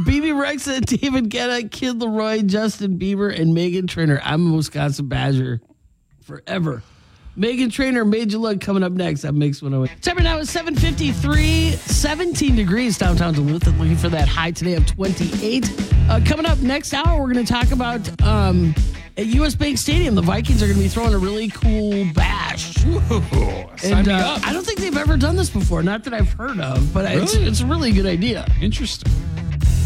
Bebe 0.03 0.29
Rexha, 0.31 0.81
David 0.85 1.29
Guetta, 1.29 1.69
Kid 1.71 1.99
LAROI, 1.99 2.45
Justin 2.45 2.99
Bieber, 2.99 3.33
and 3.37 3.55
Meghan 3.55 3.87
Trainor. 3.87 4.19
I'm 4.23 4.51
a 4.51 4.55
Wisconsin 4.57 5.07
Badger 5.07 5.61
forever. 6.21 6.83
Meghan 7.37 7.71
Trainor, 7.71 8.05
Major 8.05 8.37
Look 8.37 8.61
coming 8.61 8.81
up 8.83 8.91
next 8.93 9.25
on 9.25 9.37
Mix 9.37 9.61
108. 9.61 10.01
Time 10.01 10.23
now 10.23 10.37
is 10.37 10.49
753, 10.49 11.71
17 11.71 12.55
degrees 12.55 12.97
downtown 12.97 13.33
Duluth. 13.33 13.67
and 13.67 13.77
Looking 13.77 13.97
for 13.97 14.09
that 14.09 14.27
high 14.27 14.51
today 14.51 14.73
of 14.75 14.85
28. 14.85 15.69
Uh, 16.09 16.19
coming 16.25 16.45
up 16.45 16.59
next 16.59 16.93
hour, 16.93 17.19
we're 17.21 17.33
going 17.33 17.45
to 17.45 17.51
talk 17.51 17.71
about 17.71 18.21
um, 18.21 18.73
at 19.17 19.25
US 19.27 19.53
Bank 19.55 19.77
Stadium. 19.77 20.15
The 20.15 20.21
Vikings 20.21 20.63
are 20.63 20.67
going 20.67 20.77
to 20.77 20.83
be 20.83 20.89
throwing 20.89 21.13
a 21.13 21.17
really 21.17 21.49
cool 21.49 22.05
bash. 22.13 22.73
Sign 22.75 23.01
And 23.83 24.07
uh. 24.07 24.39
I 24.43 24.53
don't 24.53 24.65
think 24.65 24.79
they've 24.79 24.95
ever 24.97 25.17
done 25.17 25.35
this 25.35 25.49
before. 25.49 25.83
Not 25.83 26.05
that 26.05 26.13
I've 26.13 26.31
heard 26.31 26.59
of, 26.61 26.93
but 26.93 27.03
it's, 27.11 27.35
Really? 27.35 27.47
it's 27.49 27.59
a 27.61 27.65
really 27.65 27.91
good 27.91 28.05
idea. 28.05 28.45
Interesting. 28.61 29.11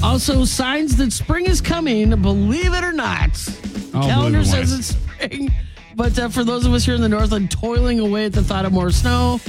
Also, 0.02 0.46
signs 0.46 0.96
that 0.96 1.12
spring 1.12 1.46
is 1.46 1.60
coming, 1.60 2.10
believe 2.22 2.74
it 2.74 2.84
or 2.84 2.94
not. 2.94 3.34
The 3.34 3.92
I'll 3.98 4.04
calendar 4.04 4.40
it 4.40 4.46
says 4.46 4.72
it's 4.72 4.88
spring. 4.88 5.54
But 5.96 6.18
uh, 6.18 6.30
for 6.30 6.46
those 6.46 6.66
of 6.66 6.74
us 6.74 6.86
here 6.86 6.96
in 6.96 7.02
the 7.02 7.10
Northland 7.10 7.52
toiling 7.52 8.00
away 8.00 8.26
at 8.26 8.34
the 8.34 8.42
thought 8.42 8.66
of 8.66 8.72
more 8.72 8.92
snow, 8.92 9.42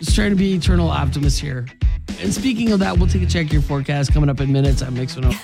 just 0.00 0.16
trying 0.16 0.30
to 0.30 0.36
be 0.36 0.54
eternal 0.54 0.88
optimist 0.88 1.40
here. 1.40 1.66
And 2.20 2.34
speaking 2.34 2.72
of 2.72 2.80
that, 2.80 2.98
we'll 2.98 3.06
take 3.06 3.22
a 3.22 3.26
check 3.26 3.52
your 3.52 3.62
forecast 3.62 4.12
coming 4.12 4.28
up 4.28 4.40
in 4.40 4.52
minutes. 4.52 4.82
I'm 4.82 4.94
Mix 4.94 5.14
108. 5.14 5.40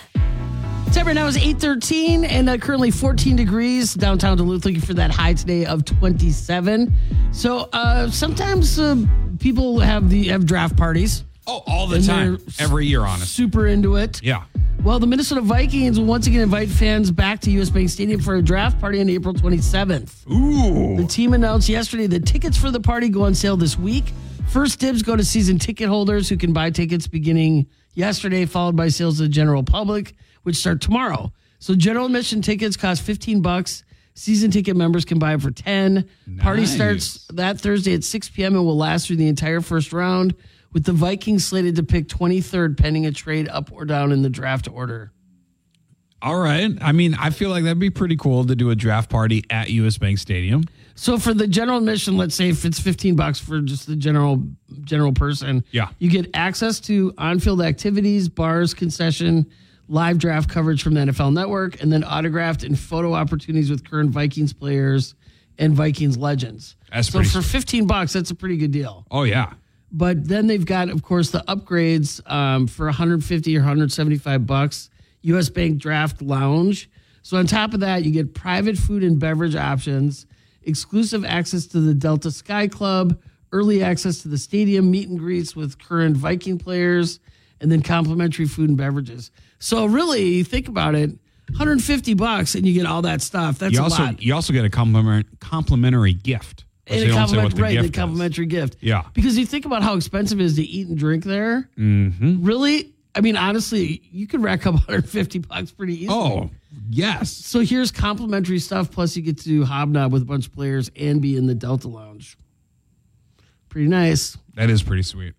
Time 0.93 1.07
right 1.07 1.15
now 1.15 1.27
is 1.27 1.37
813 1.37 2.25
and 2.25 2.51
uh, 2.51 2.59
currently 2.59 2.91
14 2.91 3.37
degrees 3.37 3.95
downtown 3.95 4.37
Duluth, 4.37 4.65
looking 4.65 4.81
for 4.81 4.95
that 4.95 5.11
high 5.11 5.35
today 5.35 5.65
of 5.65 5.85
27. 5.85 6.93
So 7.31 7.69
uh, 7.73 8.11
sometimes 8.11 8.79
uh, 8.79 8.97
people 9.39 9.79
have 9.79 10.11
the 10.11 10.29
have 10.29 10.45
draft 10.45 10.77
parties. 10.77 11.25
Oh, 11.47 11.63
all 11.67 11.87
the 11.87 11.97
And 11.97 12.05
time. 12.05 12.39
Every 12.59 12.87
year, 12.87 13.01
honestly. 13.01 13.27
Super 13.27 13.67
into 13.67 13.97
it. 13.97 14.23
Yeah. 14.23 14.45
Well, 14.83 14.99
the 14.99 15.07
Minnesota 15.07 15.41
Vikings 15.41 15.99
will 15.99 16.07
once 16.07 16.27
again 16.27 16.41
invite 16.41 16.69
fans 16.69 17.11
back 17.11 17.41
to 17.43 17.51
US 17.61 17.71
Bank 17.71 17.89
Stadium 17.89 18.21
for 18.21 18.37
a 18.37 18.43
draft 18.43 18.81
party 18.81 19.01
on 19.01 19.09
April 19.09 19.35
27th. 19.35 20.29
Ooh. 20.31 20.97
The 20.97 21.07
team 21.07 21.35
announced 21.35 21.69
yesterday 21.69 22.07
that 22.09 22.27
tickets 22.27 22.57
for 22.57 22.71
the 22.71 22.81
party 22.81 23.09
go 23.09 23.23
on 23.25 23.35
sale 23.35 23.57
this 23.57 23.79
week. 23.79 24.13
First 24.49 24.81
dibs 24.81 25.03
go 25.03 25.17
to 25.17 25.25
season 25.25 25.59
ticket 25.59 25.89
holders 25.89 26.29
who 26.29 26.37
can 26.37 26.53
buy 26.53 26.71
tickets 26.71 27.07
beginning 27.07 27.67
yesterday, 27.95 28.45
followed 28.45 28.77
by 28.77 28.89
sales 28.89 29.17
to 29.19 29.23
the 29.25 29.29
general 29.29 29.63
public, 29.63 30.15
which 30.43 30.57
start 30.57 30.81
tomorrow. 30.81 31.33
So 31.59 31.75
general 31.75 32.07
admission 32.07 32.43
tickets 32.43 32.77
cost 32.77 33.03
15 33.03 33.41
bucks. 33.41 33.85
Season 34.15 34.51
ticket 34.51 34.77
members 34.77 35.05
can 35.05 35.19
buy 35.19 35.35
it 35.35 35.41
for 35.41 35.51
10. 35.51 35.95
Nice. 36.27 36.43
Party 36.43 36.67
starts 36.67 37.27
that 37.33 37.61
Thursday 37.61 37.95
at 37.95 38.05
6 38.05 38.29
p.m. 38.31 38.57
and 38.57 38.65
will 38.67 38.77
last 38.77 39.07
through 39.07 39.17
the 39.17 39.29
entire 39.29 39.61
first 39.61 39.93
round, 39.93 40.35
with 40.73 40.85
the 40.85 40.93
Vikings 40.93 41.45
slated 41.45 41.77
to 41.77 41.83
pick 41.83 42.09
23rd 42.09 42.77
pending 42.79 43.07
a 43.07 43.13
trade 43.13 43.49
up 43.49 43.71
or 43.73 43.85
down 43.85 44.13
in 44.13 44.23
the 44.23 44.31
draft 44.31 44.69
order. 44.69 45.13
All 46.21 46.39
right. 46.39 46.71
I 46.81 46.93
mean, 46.93 47.15
I 47.15 47.31
feel 47.31 47.51
like 47.51 47.65
that'd 47.65 47.81
be 47.81 47.91
pretty 47.91 48.17
cool 48.17 48.45
to 48.47 48.55
do 48.55 48.71
a 48.71 48.77
draft 48.77 49.11
party 49.11 49.45
at 49.51 49.71
US 49.71 49.99
Bank 49.99 50.19
Stadium. 50.19 50.65
So 50.95 51.19
for 51.19 51.35
the 51.35 51.49
general 51.49 51.79
admission, 51.79 52.17
let's 52.17 52.35
say 52.35 52.51
if 52.51 52.65
it's 52.65 52.79
15 52.79 53.17
bucks 53.17 53.41
for 53.41 53.61
just 53.61 53.87
the 53.89 53.97
general 53.97 54.43
general 54.83 55.13
person, 55.13 55.65
Yeah. 55.73 55.89
you 55.99 56.09
get 56.11 56.31
access 56.35 56.79
to 56.81 57.13
on-field 57.19 57.61
activities, 57.63 58.29
bars, 58.29 58.73
concession, 58.73 59.47
live 59.89 60.19
draft 60.19 60.49
coverage 60.49 60.83
from 60.83 60.95
the 60.95 61.01
NFL 61.01 61.33
Network, 61.33 61.83
and 61.83 61.93
then 61.93 62.05
autographed 62.05 62.63
and 62.63 62.79
photo 62.79 63.15
opportunities 63.15 63.69
with 63.71 63.89
current 63.89 64.11
Vikings 64.11 64.53
players 64.53 65.15
and 65.59 65.75
Vikings 65.75 66.17
legends. 66.17 66.77
That's 66.93 67.09
so 67.09 67.23
for 67.25 67.43
15 67.43 67.87
bucks, 67.87 68.13
that's 68.13 68.31
a 68.31 68.35
pretty 68.35 68.59
good 68.59 68.71
deal. 68.71 69.07
Oh, 69.11 69.25
yeah. 69.25 69.55
But 69.93 70.27
then 70.27 70.47
they've 70.47 70.65
got, 70.65 70.89
of 70.89 71.03
course, 71.03 71.31
the 71.31 71.45
upgrades 71.47 72.21
um, 72.31 72.67
for 72.67 72.87
150 72.87 73.57
or 73.57 73.61
175 73.61 74.47
bucks. 74.47 74.89
U.S. 75.23 75.49
Bank 75.51 75.79
Draft 75.79 76.21
Lounge. 76.23 76.91
So 77.23 77.37
on 77.37 77.47
top 77.47 77.75
of 77.75 77.81
that, 77.81 78.03
you 78.05 78.11
get 78.11 78.35
private 78.35 78.77
food 78.77 79.05
and 79.05 79.19
beverage 79.19 79.55
options, 79.55 80.27
exclusive 80.65 81.25
access 81.25 81.67
to 81.69 81.81
the 81.81 81.95
Delta 81.95 82.31
Sky 82.31 82.67
Club, 82.67 83.21
early 83.53 83.83
access 83.85 84.19
to 84.23 84.29
the 84.29 84.39
stadium, 84.39 84.91
meet 84.91 85.09
and 85.09 85.19
greets 85.19 85.55
with 85.55 85.79
current 85.79 86.17
Viking 86.17 86.59
players, 86.59 87.21
and 87.61 87.71
then 87.71 87.83
complimentary 87.83 88.47
food 88.47 88.69
and 88.71 88.77
beverages. 88.79 89.31
So 89.61 89.87
really, 89.87 90.43
think 90.43 90.67
about 90.69 90.95
it. 90.97 91.11
150 91.51 92.15
bucks 92.15 92.55
and 92.55 92.67
you 92.67 92.73
get 92.73 92.87
all 92.87 93.03
that 93.03 93.21
stuff. 93.21 93.59
That's 93.59 93.75
You 93.75 93.83
a 93.83 93.89
lot. 93.89 94.23
you 94.23 94.35
also 94.35 94.53
get 94.53 94.65
a 94.65 94.71
compliment, 94.71 95.27
complimentary 95.39 96.15
gift. 96.15 96.65
They 96.87 97.05
a 97.05 97.09
don't 97.09 97.29
say 97.29 97.37
what 97.37 97.43
compliment, 97.43 97.59
right, 97.61 97.69
the 97.69 97.75
gift 97.83 97.85
is. 97.95 98.01
complimentary 98.01 98.47
gift. 98.47 98.77
Yeah. 98.81 99.03
Because 99.15 99.39
you 99.39 99.47
think 99.47 99.65
about 99.65 99.83
how 99.83 99.95
expensive 99.95 100.41
it 100.41 100.45
is 100.45 100.57
to 100.57 100.63
eat 100.63 100.89
and 100.89 100.99
drink 100.99 101.25
there. 101.25 101.69
Mm-hmm. 101.79 102.45
Really? 102.45 102.93
I 103.15 103.21
mean, 103.21 103.37
honestly, 103.37 104.03
you 104.11 104.27
could 104.27 104.43
rack 104.43 104.67
up 104.67 104.75
150 104.89 105.39
bucks 105.41 105.71
pretty 105.71 106.05
easily. 106.05 106.19
Oh, 106.19 106.51
yes. 106.91 107.31
So 107.31 107.61
here's 107.61 107.91
complimentary 107.93 108.59
stuff. 108.59 108.91
Plus, 108.91 109.17
you 109.17 109.23
get 109.23 109.39
to 109.43 109.65
hobnob 109.65 110.13
with 110.13 110.23
a 110.23 110.27
bunch 110.27 110.47
of 110.47 110.55
players 110.55 110.91
and 110.97 111.23
be 111.23 111.37
in 111.37 111.47
the 111.47 111.55
Delta 111.55 111.89
Lounge. 111.89 112.37
Pretty 113.69 113.89
nice. 113.89 114.37
That 114.55 114.69
is 114.69 114.83
pretty 114.83 115.03
sweet. 115.03 115.35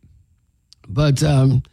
But 0.88 1.24
um, 1.24 1.64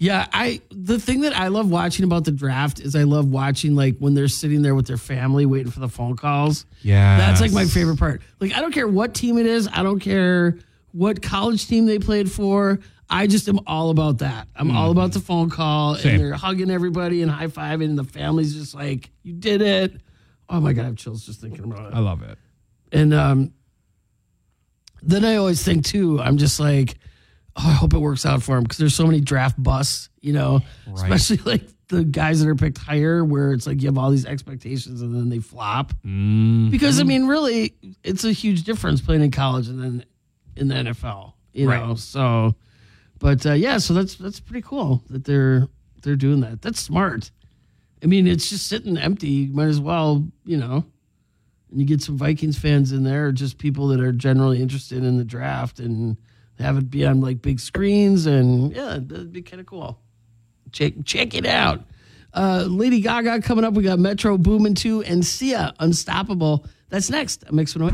yeah, 0.00 0.26
I 0.32 0.62
the 0.70 0.98
thing 0.98 1.20
that 1.20 1.36
I 1.36 1.48
love 1.48 1.70
watching 1.70 2.06
about 2.06 2.24
the 2.24 2.32
draft 2.32 2.80
is 2.80 2.96
I 2.96 3.02
love 3.02 3.28
watching 3.28 3.76
like 3.76 3.98
when 3.98 4.14
they're 4.14 4.28
sitting 4.28 4.62
there 4.62 4.74
with 4.74 4.86
their 4.86 4.96
family 4.96 5.44
waiting 5.44 5.70
for 5.70 5.80
the 5.80 5.90
phone 5.90 6.16
calls. 6.16 6.64
Yeah. 6.80 7.18
That's 7.18 7.42
like 7.42 7.52
my 7.52 7.66
favorite 7.66 7.98
part. 7.98 8.22
Like 8.40 8.54
I 8.54 8.62
don't 8.62 8.72
care 8.72 8.88
what 8.88 9.12
team 9.12 9.36
it 9.36 9.44
is, 9.44 9.68
I 9.70 9.82
don't 9.82 10.00
care 10.00 10.58
what 10.92 11.20
college 11.20 11.68
team 11.68 11.84
they 11.84 11.98
played 11.98 12.32
for. 12.32 12.80
I 13.10 13.26
just 13.26 13.46
am 13.50 13.60
all 13.66 13.90
about 13.90 14.18
that. 14.18 14.48
I'm 14.56 14.70
all 14.74 14.90
about 14.90 15.12
the 15.12 15.20
phone 15.20 15.50
call 15.50 15.96
Same. 15.96 16.14
and 16.14 16.20
they're 16.24 16.32
hugging 16.32 16.70
everybody 16.70 17.20
and 17.20 17.30
high 17.30 17.48
fiving 17.48 17.84
and 17.84 17.98
the 17.98 18.04
family's 18.04 18.54
just 18.54 18.74
like, 18.74 19.10
You 19.22 19.34
did 19.34 19.60
it. 19.60 20.00
Oh 20.48 20.60
my 20.60 20.72
god, 20.72 20.82
I 20.82 20.84
have 20.86 20.96
chills 20.96 21.26
just 21.26 21.42
thinking 21.42 21.64
about 21.64 21.92
it. 21.92 21.94
I 21.94 21.98
love 21.98 22.22
it. 22.22 22.38
And 22.90 23.12
um, 23.12 23.52
then 25.02 25.26
I 25.26 25.36
always 25.36 25.62
think 25.62 25.84
too, 25.84 26.18
I'm 26.22 26.38
just 26.38 26.58
like, 26.58 26.96
oh, 27.60 27.68
I 27.68 27.72
hope 27.72 27.94
it 27.94 27.98
works 27.98 28.24
out 28.26 28.42
for 28.42 28.56
him 28.56 28.62
because 28.64 28.78
there's 28.78 28.94
so 28.94 29.06
many 29.06 29.20
draft 29.20 29.62
busts, 29.62 30.08
you 30.20 30.32
know, 30.32 30.60
especially 30.94 31.36
like 31.44 31.62
the 31.88 32.04
guys 32.04 32.40
that 32.40 32.48
are 32.48 32.54
picked 32.54 32.78
higher, 32.78 33.24
where 33.24 33.52
it's 33.52 33.66
like 33.66 33.82
you 33.82 33.88
have 33.88 33.98
all 33.98 34.10
these 34.10 34.26
expectations 34.26 35.02
and 35.02 35.14
then 35.14 35.28
they 35.28 35.38
flop. 35.40 35.92
Mm, 36.04 36.70
Because 36.70 37.00
I 37.00 37.02
mean, 37.04 37.26
really, 37.26 37.74
it's 38.04 38.24
a 38.24 38.32
huge 38.32 38.62
difference 38.64 39.00
playing 39.00 39.22
in 39.22 39.30
college 39.30 39.68
and 39.68 39.82
then 39.82 40.04
in 40.56 40.68
the 40.68 40.74
NFL, 40.76 41.32
you 41.52 41.68
Right. 41.68 41.84
know. 41.86 41.94
So, 41.96 42.54
but 43.18 43.44
uh, 43.46 43.52
yeah, 43.52 43.78
so 43.78 43.92
that's 43.94 44.14
that's 44.16 44.40
pretty 44.40 44.62
cool 44.62 45.02
that 45.10 45.24
they're 45.24 45.68
they're 46.02 46.16
doing 46.16 46.40
that. 46.40 46.62
That's 46.62 46.80
smart. 46.80 47.30
I 48.02 48.06
mean, 48.06 48.26
it's 48.26 48.48
just 48.48 48.66
sitting 48.66 48.96
empty. 48.96 49.28
You 49.28 49.52
might 49.52 49.68
as 49.68 49.78
well, 49.80 50.26
you 50.44 50.56
know, 50.56 50.84
and 51.70 51.80
you 51.80 51.84
get 51.84 52.00
some 52.00 52.16
Vikings 52.16 52.58
fans 52.58 52.92
in 52.92 53.02
there, 53.04 53.30
just 53.32 53.58
people 53.58 53.88
that 53.88 54.00
are 54.00 54.12
generally 54.12 54.62
interested 54.62 55.04
in 55.04 55.18
the 55.18 55.24
draft, 55.24 55.80
and 55.80 56.16
have 56.60 56.76
it 56.76 56.90
be 56.90 57.06
on 57.06 57.20
like 57.20 57.42
big 57.42 57.60
screens, 57.60 58.26
and 58.26 58.72
yeah, 58.72 58.98
that'd 59.00 59.32
be 59.32 59.42
kind 59.42 59.60
of 59.60 59.66
cool. 59.66 59.98
Check 60.72 60.94
check 61.04 61.34
it 61.34 61.46
out. 61.46 61.80
Uh, 62.32 62.64
Lady 62.68 63.00
Gaga 63.00 63.42
coming 63.42 63.64
up. 63.64 63.74
We 63.74 63.82
got 63.82 63.98
Metro 63.98 64.38
Boomin' 64.38 64.76
2 64.76 65.02
and 65.02 65.26
Sia 65.26 65.74
Unstoppable. 65.80 66.64
That's 66.88 67.10
next. 67.10 67.44
I'm 67.48 67.56
mixing 67.56 67.82
away. 67.82 67.92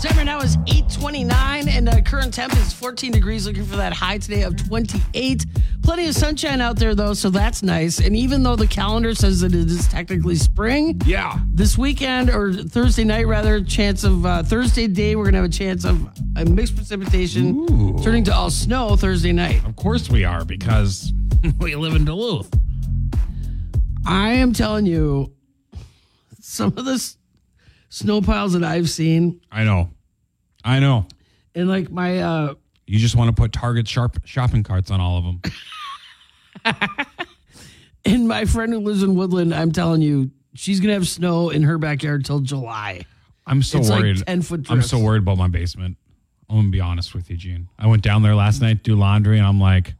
Time 0.00 0.16
right 0.18 0.24
now 0.26 0.40
is 0.40 0.56
829 0.66 1.68
and 1.68 1.88
uh, 1.88 2.00
current 2.02 2.34
temp 2.34 2.52
is 2.56 2.72
14 2.74 3.10
degrees. 3.12 3.46
Looking 3.46 3.64
for 3.64 3.76
that 3.76 3.92
high 3.94 4.18
today 4.18 4.42
of 4.42 4.54
28. 4.68 5.46
Plenty 5.82 6.08
of 6.08 6.14
sunshine 6.14 6.60
out 6.60 6.76
there 6.76 6.94
though, 6.94 7.14
so 7.14 7.30
that's 7.30 7.62
nice. 7.62 8.00
And 8.00 8.14
even 8.14 8.42
though 8.42 8.56
the 8.56 8.66
calendar 8.66 9.14
says 9.14 9.40
that 9.40 9.54
it 9.54 9.70
is 9.70 9.86
technically 9.88 10.34
spring, 10.36 11.00
Yeah. 11.06 11.38
this 11.52 11.78
weekend 11.78 12.28
or 12.28 12.52
Thursday 12.52 13.04
night 13.04 13.26
rather, 13.26 13.62
chance 13.62 14.04
of 14.04 14.26
uh, 14.26 14.42
Thursday 14.42 14.88
day, 14.88 15.16
we're 15.16 15.24
gonna 15.26 15.38
have 15.38 15.46
a 15.46 15.48
chance 15.48 15.84
of 15.84 16.06
a 16.36 16.44
mixed 16.44 16.76
precipitation 16.76 17.56
Ooh. 17.70 17.98
turning 18.02 18.24
to 18.24 18.34
all 18.34 18.50
snow 18.50 18.96
Thursday 18.96 19.32
night. 19.32 19.64
Of 19.64 19.76
course 19.76 20.10
we 20.10 20.24
are 20.24 20.44
because 20.44 21.12
we 21.58 21.76
live 21.76 21.94
in 21.94 22.04
Duluth. 22.04 22.52
I 24.06 24.32
am 24.32 24.52
telling 24.52 24.84
you, 24.86 25.32
some 26.40 26.74
of 26.76 26.84
the 26.84 26.92
s- 26.94 27.16
snow 27.94 28.20
piles 28.20 28.52
that 28.54 28.64
I've 28.64 28.90
seen, 28.90 29.40
I 29.52 29.64
know. 29.64 29.90
I 30.64 30.80
know. 30.80 31.06
and 31.54 31.68
like 31.68 31.90
my 31.90 32.18
uh 32.20 32.54
You 32.86 32.98
just 32.98 33.14
want 33.16 33.34
to 33.34 33.40
put 33.40 33.52
Target 33.52 33.86
sharp 33.86 34.18
shopping 34.24 34.62
carts 34.64 34.90
on 34.90 35.00
all 35.00 35.18
of 35.18 35.24
them. 35.24 35.40
and 38.04 38.28
my 38.28 38.44
friend 38.44 38.72
who 38.72 38.80
lives 38.80 39.02
in 39.02 39.14
Woodland, 39.14 39.54
I'm 39.54 39.72
telling 39.72 40.02
you, 40.02 40.30
she's 40.54 40.80
gonna 40.80 40.94
have 40.94 41.06
snow 41.08 41.50
in 41.50 41.62
her 41.62 41.78
backyard 41.78 42.24
till 42.24 42.40
July. 42.40 43.04
I'm 43.46 43.62
so 43.62 43.78
It's 43.78 43.88
like 43.90 44.00
worried. 44.02 44.26
10 44.26 44.42
foot 44.42 44.60
I'm 44.70 44.76
drifts. 44.76 44.90
so 44.90 44.98
worried 44.98 45.22
about 45.22 45.36
my 45.38 45.48
basement. 45.48 45.96
I'm 46.48 46.56
gonna 46.56 46.68
be 46.70 46.80
honest 46.80 47.14
with 47.14 47.30
you, 47.30 47.36
Gene. 47.36 47.68
I 47.78 47.86
went 47.86 48.02
down 48.02 48.22
there 48.22 48.34
last 48.34 48.60
night 48.60 48.82
to 48.84 48.90
do 48.92 48.96
laundry, 48.96 49.38
and 49.38 49.46
I'm 49.46 49.60
like, 49.60 49.94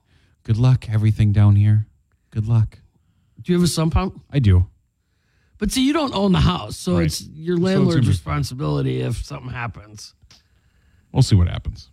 "Good 0.44 0.56
luck, 0.56 0.88
everything 0.90 1.32
down 1.32 1.56
here. 1.56 1.86
Good 2.30 2.46
luck. 2.46 2.78
Do 3.40 3.52
you 3.52 3.58
have 3.58 3.64
a 3.64 3.68
sump 3.70 3.94
pump? 3.94 4.20
I 4.30 4.38
do. 4.38 4.66
But 5.64 5.72
see, 5.72 5.86
you 5.86 5.94
don't 5.94 6.14
own 6.14 6.32
the 6.32 6.40
house, 6.40 6.76
so 6.76 6.96
Right. 6.98 7.06
it's 7.06 7.22
your 7.26 7.56
landlord's 7.56 8.02
be- 8.02 8.08
responsibility 8.08 9.00
if 9.00 9.24
something 9.24 9.48
happens. 9.50 10.12
We'll 11.10 11.22
see 11.22 11.36
what 11.36 11.48
happens. 11.48 11.88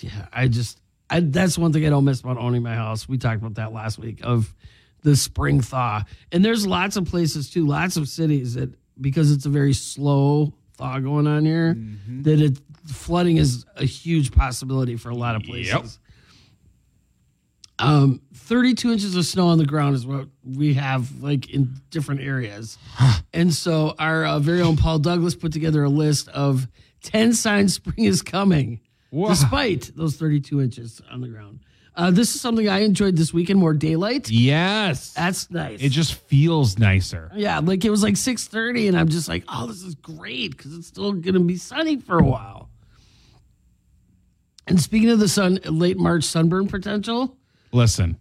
Yeah, 0.00 0.26
I 0.32 0.48
just 0.48 0.80
I, 1.08 1.20
that's 1.20 1.56
one 1.56 1.72
thing 1.72 1.86
I 1.86 1.90
don't 1.90 2.04
miss 2.04 2.18
about 2.22 2.38
owning 2.38 2.64
my 2.64 2.74
house. 2.74 3.08
We 3.08 3.16
talked 3.18 3.36
about 3.40 3.54
that 3.54 3.72
last 3.72 4.00
week 4.00 4.18
of 4.24 4.52
the 5.02 5.14
spring 5.14 5.60
thaw, 5.60 6.02
and 6.32 6.44
there's 6.44 6.66
lots 6.66 6.96
of 6.96 7.04
places 7.04 7.50
too, 7.50 7.64
lots 7.64 7.96
of 7.96 8.08
cities 8.08 8.54
that 8.54 8.70
because 9.00 9.30
it's 9.30 9.46
a 9.46 9.48
very 9.50 9.74
slow 9.74 10.52
thaw 10.76 10.98
going 10.98 11.28
on 11.28 11.44
here, 11.44 11.74
Mm-hmm. 11.74 12.22
that 12.22 12.40
it 12.40 12.58
flooding 12.88 13.36
is 13.36 13.64
a 13.76 13.84
huge 13.84 14.32
possibility 14.32 14.96
for 14.96 15.10
a 15.10 15.14
lot 15.14 15.36
of 15.36 15.42
places. 15.44 15.72
Yep. 15.72 15.84
Um, 17.80 18.20
32 18.34 18.92
inches 18.92 19.16
of 19.16 19.24
snow 19.26 19.48
on 19.48 19.58
the 19.58 19.66
ground 19.66 19.96
is 19.96 20.06
what 20.06 20.28
we 20.44 20.74
have 20.74 21.20
like 21.22 21.50
in 21.50 21.74
different 21.90 22.20
areas. 22.20 22.78
and 23.32 23.52
so 23.52 23.94
our 23.98 24.24
uh, 24.24 24.38
very 24.38 24.62
own 24.62 24.76
Paul 24.76 25.00
Douglas 25.00 25.34
put 25.34 25.52
together 25.52 25.82
a 25.82 25.88
list 25.88 26.28
of 26.28 26.68
10 27.02 27.32
signs 27.32 27.74
spring 27.80 28.04
is 28.06 28.22
coming, 28.22 28.80
Wow. 29.10 29.28
despite 29.30 29.90
those 29.96 30.16
32 30.16 30.60
inches 30.62 31.00
on 31.10 31.20
the 31.20 31.28
ground. 31.28 31.60
Uh, 31.96 32.10
this 32.10 32.34
is 32.34 32.40
something 32.40 32.68
I 32.68 32.80
enjoyed 32.80 33.16
this 33.16 33.32
weekend, 33.32 33.60
more 33.60 33.74
daylight. 33.74 34.28
Yes. 34.30 35.12
That's 35.12 35.48
nice. 35.50 35.80
It 35.80 35.90
just 35.90 36.14
feels 36.14 36.76
nicer. 36.78 37.30
yeah, 37.36 37.58
like 37.60 37.84
it 37.84 37.90
was 37.90 38.02
like 38.02 38.14
6:30 38.14 38.88
and 38.88 38.96
I'm 38.98 39.08
just 39.08 39.28
like, 39.28 39.44
"Oh, 39.48 39.66
this 39.68 39.82
is 39.82 39.94
great 39.96 40.58
cuz 40.58 40.76
it's 40.76 40.88
still 40.88 41.12
going 41.12 41.34
to 41.34 41.40
be 41.40 41.56
sunny 41.56 41.98
for 42.00 42.18
a 42.18 42.24
while." 42.24 42.68
And 44.66 44.80
speaking 44.80 45.10
of 45.10 45.18
the 45.18 45.28
sun, 45.28 45.58
late 45.64 45.96
March 45.98 46.24
sunburn 46.24 46.66
potential, 46.68 47.36
Listen, 47.74 48.16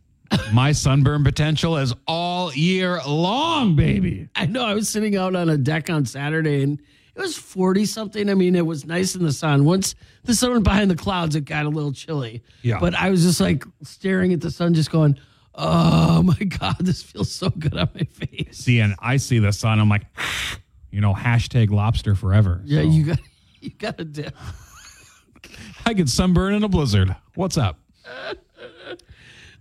my 0.51 0.71
sunburn 0.71 1.23
potential 1.23 1.77
is 1.77 1.93
all 2.07 2.51
year 2.53 2.99
long, 3.07 3.75
baby. 3.75 4.27
I 4.35 4.47
know 4.47 4.65
I 4.65 4.73
was 4.73 4.89
sitting 4.89 5.15
out 5.15 5.35
on 5.35 5.47
a 5.47 5.59
deck 5.59 5.91
on 5.91 6.05
Saturday 6.05 6.63
and 6.63 6.81
it 7.15 7.21
was 7.21 7.37
40 7.37 7.85
something. 7.85 8.31
I 8.31 8.33
mean, 8.33 8.55
it 8.55 8.65
was 8.65 8.83
nice 8.83 9.13
in 9.13 9.23
the 9.23 9.31
sun. 9.31 9.63
Once 9.63 9.93
the 10.23 10.33
sun 10.33 10.53
went 10.53 10.63
behind 10.63 10.89
the 10.89 10.95
clouds, 10.95 11.35
it 11.35 11.45
got 11.45 11.67
a 11.67 11.69
little 11.69 11.93
chilly. 11.93 12.41
Yeah. 12.63 12.79
But 12.79 12.95
I 12.95 13.11
was 13.11 13.21
just 13.21 13.39
like 13.39 13.63
staring 13.83 14.33
at 14.33 14.41
the 14.41 14.49
sun, 14.49 14.73
just 14.73 14.89
going, 14.89 15.19
oh 15.53 16.23
my 16.23 16.33
God, 16.45 16.77
this 16.79 17.03
feels 17.03 17.31
so 17.31 17.51
good 17.51 17.77
on 17.77 17.89
my 17.93 18.05
face. 18.05 18.57
See, 18.57 18.79
and 18.79 18.95
I 18.97 19.17
see 19.17 19.37
the 19.37 19.53
sun. 19.53 19.79
I'm 19.79 19.87
like, 19.87 20.07
you 20.89 20.99
know, 20.99 21.13
hashtag 21.13 21.69
lobster 21.69 22.15
forever. 22.15 22.59
Yeah, 22.65 22.81
So 22.81 22.87
you 22.89 23.03
got 23.03 23.19
you 23.61 23.69
got 23.69 23.99
to 23.99 24.05
dip. 24.05 24.35
I 25.85 25.93
get 25.93 26.09
sunburn 26.09 26.55
in 26.55 26.63
a 26.63 26.69
blizzard. 26.69 27.15
What's 27.35 27.59
up? 27.59 27.77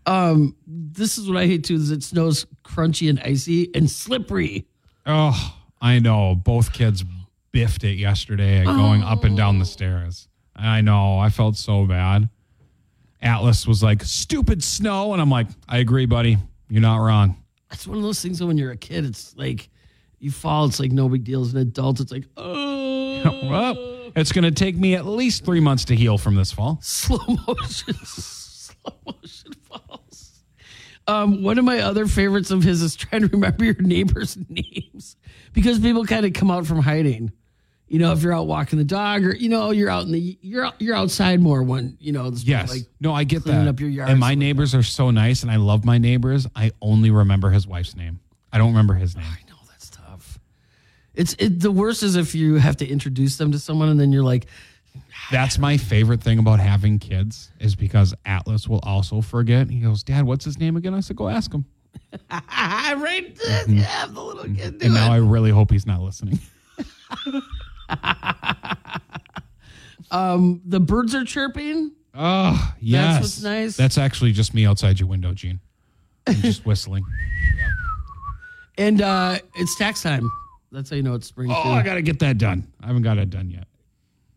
Um, 0.07 0.57
this 0.67 1.19
is 1.19 1.29
what 1.29 1.37
I 1.37 1.47
hate 1.47 1.65
too, 1.65 1.75
is 1.75 1.91
it 1.91 2.03
snows 2.03 2.47
crunchy 2.65 3.09
and 3.09 3.21
icy 3.21 3.71
and 3.75 3.91
slippery. 3.91 4.67
Oh, 5.07 5.57
I 5.81 5.99
know. 5.99 6.35
Both 6.35 6.73
kids 6.73 7.05
biffed 7.53 7.85
it 7.85 7.99
yesterday 7.99 8.65
going 8.65 9.03
up 9.03 9.25
and 9.25 9.37
down 9.37 9.59
the 9.59 9.65
oh. 9.65 9.67
stairs. 9.67 10.29
I 10.57 10.81
know. 10.81 11.19
I 11.19 11.29
felt 11.29 11.57
so 11.57 11.87
bad. 11.87 12.29
Atlas 13.21 13.67
was 13.67 13.83
like, 13.83 14.03
stupid 14.03 14.63
snow. 14.63 15.13
And 15.13 15.23
I'm 15.23 15.31
like, 15.31 15.47
I 15.69 15.79
agree, 15.79 16.07
buddy. 16.07 16.39
You're 16.69 16.83
not 16.83 16.99
wrong. 16.99 17.37
It's 17.71 17.87
one 17.87 17.97
of 17.97 18.03
those 18.03 18.21
things 18.21 18.39
that 18.39 18.47
when 18.47 18.59
you're 18.59 18.73
a 18.73 18.77
kid, 18.77 19.05
it's 19.05 19.37
like 19.37 19.71
you 20.19 20.31
fall, 20.31 20.67
it's 20.67 20.81
like 20.81 20.93
no 20.93 21.09
big 21.09 21.25
deal. 21.25 21.43
As 21.43 21.55
an 21.55 21.61
adult, 21.61 22.01
it's 22.01 22.13
like, 22.13 22.25
oh 22.37 22.93
Well, 23.45 23.75
it's 24.17 24.33
going 24.33 24.45
to 24.45 24.51
take 24.51 24.77
me 24.77 24.95
at 24.95 25.07
least 25.07 25.45
three 25.45 25.61
months 25.61 25.85
to 25.87 25.97
heal 25.97 26.19
from 26.19 26.35
this 26.35 26.51
fall. 26.51 26.79
slow 26.83 27.25
motion, 27.47 27.95
slow 28.05 28.95
motion. 29.07 29.53
Um, 31.07 31.43
one 31.43 31.59
of 31.59 31.65
my 31.65 31.81
other 31.81 32.07
favorites 32.07 32.51
of 32.51 32.63
his 32.63 32.81
is 32.83 32.95
trying 32.97 33.23
to 33.23 33.29
remember 33.29 33.65
your 33.65 33.81
neighbors' 33.81 34.37
names 34.49 35.17
because 35.53 35.79
people 35.79 36.05
kind 36.05 36.25
of 36.25 36.33
come 36.33 36.51
out 36.51 36.67
from 36.67 36.81
hiding. 36.81 37.33
You 37.89 37.99
know, 37.99 38.13
if 38.13 38.23
you're 38.23 38.33
out 38.33 38.47
walking 38.47 38.79
the 38.79 38.87
dog, 38.87 39.23
or 39.25 39.35
you 39.35 39.51
know, 39.51 39.71
you're 39.71 39.91
out 39.91 40.05
in 40.05 40.13
the 40.13 40.39
you're 40.41 40.71
you're 40.79 40.97
outside 40.97 41.41
more 41.41 41.63
when 41.63 41.99
you 42.01 42.13
know. 42.13 42.33
Yes. 42.37 42.71
like 42.71 42.87
no, 43.01 43.13
I 43.13 43.25
get 43.25 43.43
cleaning 43.43 43.65
that. 43.65 43.71
up 43.71 43.81
your 43.81 43.91
yard 43.91 44.09
and 44.09 44.19
my 44.19 44.35
neighbors 44.35 44.75
are 44.75 44.83
so 44.83 45.11
nice, 45.11 45.43
and 45.43 45.51
I 45.51 45.57
love 45.57 45.85
my 45.85 45.99
neighbors. 45.99 46.47
I 46.57 46.73
only 46.81 47.11
remember 47.11 47.51
his 47.51 47.67
wife's 47.67 47.95
name. 47.95 48.21
I 48.51 48.59
don't 48.59 48.69
remember 48.69 48.95
his 48.95 49.15
name. 49.15 49.27
I 49.27 49.51
know 49.51 49.59
that's 49.69 49.91
tough. 49.91 50.39
It's 51.15 51.35
it, 51.39 51.61
the 51.61 51.71
worst 51.71 52.03
is 52.03 52.17
if 52.17 52.35
you 52.35 52.55
have 52.55 52.79
to 52.79 52.87
introduce 52.87 53.37
them 53.37 53.53
to 53.53 53.59
someone 53.59 53.91
and 53.91 54.01
then 54.01 54.11
you're 54.11 54.25
like, 54.25 54.47
That's 55.33 55.59
my 55.59 55.79
favorite 55.79 56.23
thing 56.23 56.39
about 56.39 56.61
having 56.61 56.99
kids 56.99 57.51
is 57.59 57.75
because 57.75 58.15
Atlas 58.27 58.69
will 58.69 58.81
also 58.83 59.23
forget. 59.23 59.71
He 59.71 59.81
goes, 59.81 60.03
Dad, 60.03 60.27
what's 60.27 60.45
his 60.45 60.59
name 60.59 60.77
again? 60.77 60.93
I 60.93 61.01
said, 61.01 61.17
Go 61.17 61.31
ask 61.31 61.51
him. 61.53 61.65
ah, 62.31 62.95
right, 63.03 63.35
yeah, 63.67 64.07
the 64.07 64.23
little 64.23 64.45
kid. 64.45 64.75
And 64.75 64.83
it. 64.83 64.91
now 64.91 65.11
I 65.11 65.17
really 65.17 65.51
hope 65.51 65.71
he's 65.71 65.87
not 65.87 66.03
listening. 66.03 66.39
the 70.11 70.81
birds 70.81 71.15
are 71.15 71.25
chirping. 71.25 71.93
Oh, 72.15 72.75
yes. 72.79 73.15
That's 73.15 73.23
what's 73.23 73.43
nice. 73.43 73.77
That's 73.77 73.97
actually 73.97 74.33
just 74.33 74.53
me 74.53 74.67
outside 74.67 75.01
your 75.01 75.09
window, 75.09 75.33
Gene. 75.33 75.61
I'm 76.27 76.35
just 76.35 76.67
whistling. 76.67 77.05
And 78.77 79.01
uh, 79.01 79.39
it's 79.55 79.77
tax 79.77 80.03
time. 80.03 80.31
That's 80.71 80.91
how 80.91 80.97
you 80.97 81.03
know 81.03 81.15
it's 81.15 81.27
spring. 81.27 81.51
Oh, 81.51 81.63
too. 81.63 81.69
I 81.71 81.83
got 81.83 81.95
to 81.95 82.03
get 82.03 82.19
that 82.19 82.37
done. 82.37 82.71
I 82.83 82.89
haven't 82.89 83.03
got 83.03 83.17
it 83.17 83.31
done 83.31 83.51
yet. 83.51 83.67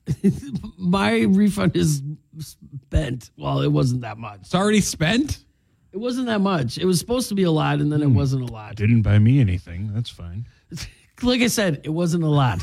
My 0.78 1.22
refund 1.22 1.76
is 1.76 2.02
spent. 2.40 3.32
Well, 3.38 3.62
it 3.62 3.72
wasn't 3.72 4.02
that 4.02 4.18
much. 4.18 4.42
It's 4.42 4.56
already 4.56 4.82
spent. 4.82 5.40
It 5.92 5.98
wasn't 5.98 6.28
that 6.28 6.42
much. 6.42 6.78
It 6.78 6.86
was 6.86 7.00
supposed 7.00 7.30
to 7.30 7.36
be 7.36 7.44
a 7.44 7.52
lot, 7.52 7.80
and 7.80 7.92
then 7.92 8.02
Hmm. 8.02 8.12
it 8.12 8.16
wasn't 8.16 8.50
a 8.50 8.52
lot. 8.54 8.76
Didn't 8.76 9.02
buy 9.02 9.18
me 9.20 9.40
anything. 9.40 9.92
That's 9.94 10.10
fine. 10.10 10.48
Like 11.22 11.40
I 11.40 11.48
said, 11.48 11.80
it 11.86 11.90
wasn't 11.92 12.26
a 12.26 12.28
lot. 12.30 12.60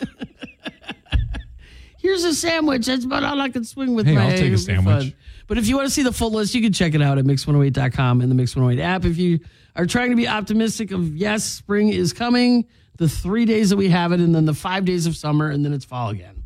Here's 1.98 2.24
a 2.24 2.34
sandwich. 2.34 2.86
That's 2.86 3.04
about 3.04 3.22
all 3.22 3.40
I 3.40 3.48
can 3.48 3.62
swing 3.62 3.94
with 3.94 4.06
Hey, 4.06 4.16
my 4.16 4.24
I'll 4.30 4.36
take 4.36 4.52
a 4.52 4.58
sandwich. 4.58 5.14
But 5.46 5.56
if 5.58 5.68
you 5.68 5.76
want 5.76 5.86
to 5.86 5.94
see 5.94 6.02
the 6.02 6.12
full 6.12 6.32
list, 6.32 6.52
you 6.52 6.60
can 6.60 6.72
check 6.72 6.94
it 6.96 7.00
out 7.02 7.18
at 7.18 7.24
mix108.com 7.24 8.20
and 8.20 8.28
the 8.28 8.34
Mix 8.34 8.56
108 8.56 8.82
app. 8.82 9.04
If 9.04 9.18
you 9.18 9.38
are 9.76 9.86
trying 9.86 10.10
to 10.10 10.16
be 10.16 10.26
optimistic 10.26 10.90
of 10.90 11.14
yes, 11.16 11.44
spring 11.44 11.90
is 11.90 12.12
coming, 12.12 12.64
the 12.96 13.08
three 13.08 13.44
days 13.44 13.70
that 13.70 13.76
we 13.76 13.88
have 13.90 14.10
it, 14.10 14.18
and 14.18 14.34
then 14.34 14.46
the 14.46 14.54
five 14.54 14.84
days 14.84 15.06
of 15.06 15.16
summer, 15.16 15.48
and 15.50 15.64
then 15.64 15.72
it's 15.72 15.84
fall 15.84 16.08
again. 16.08 16.41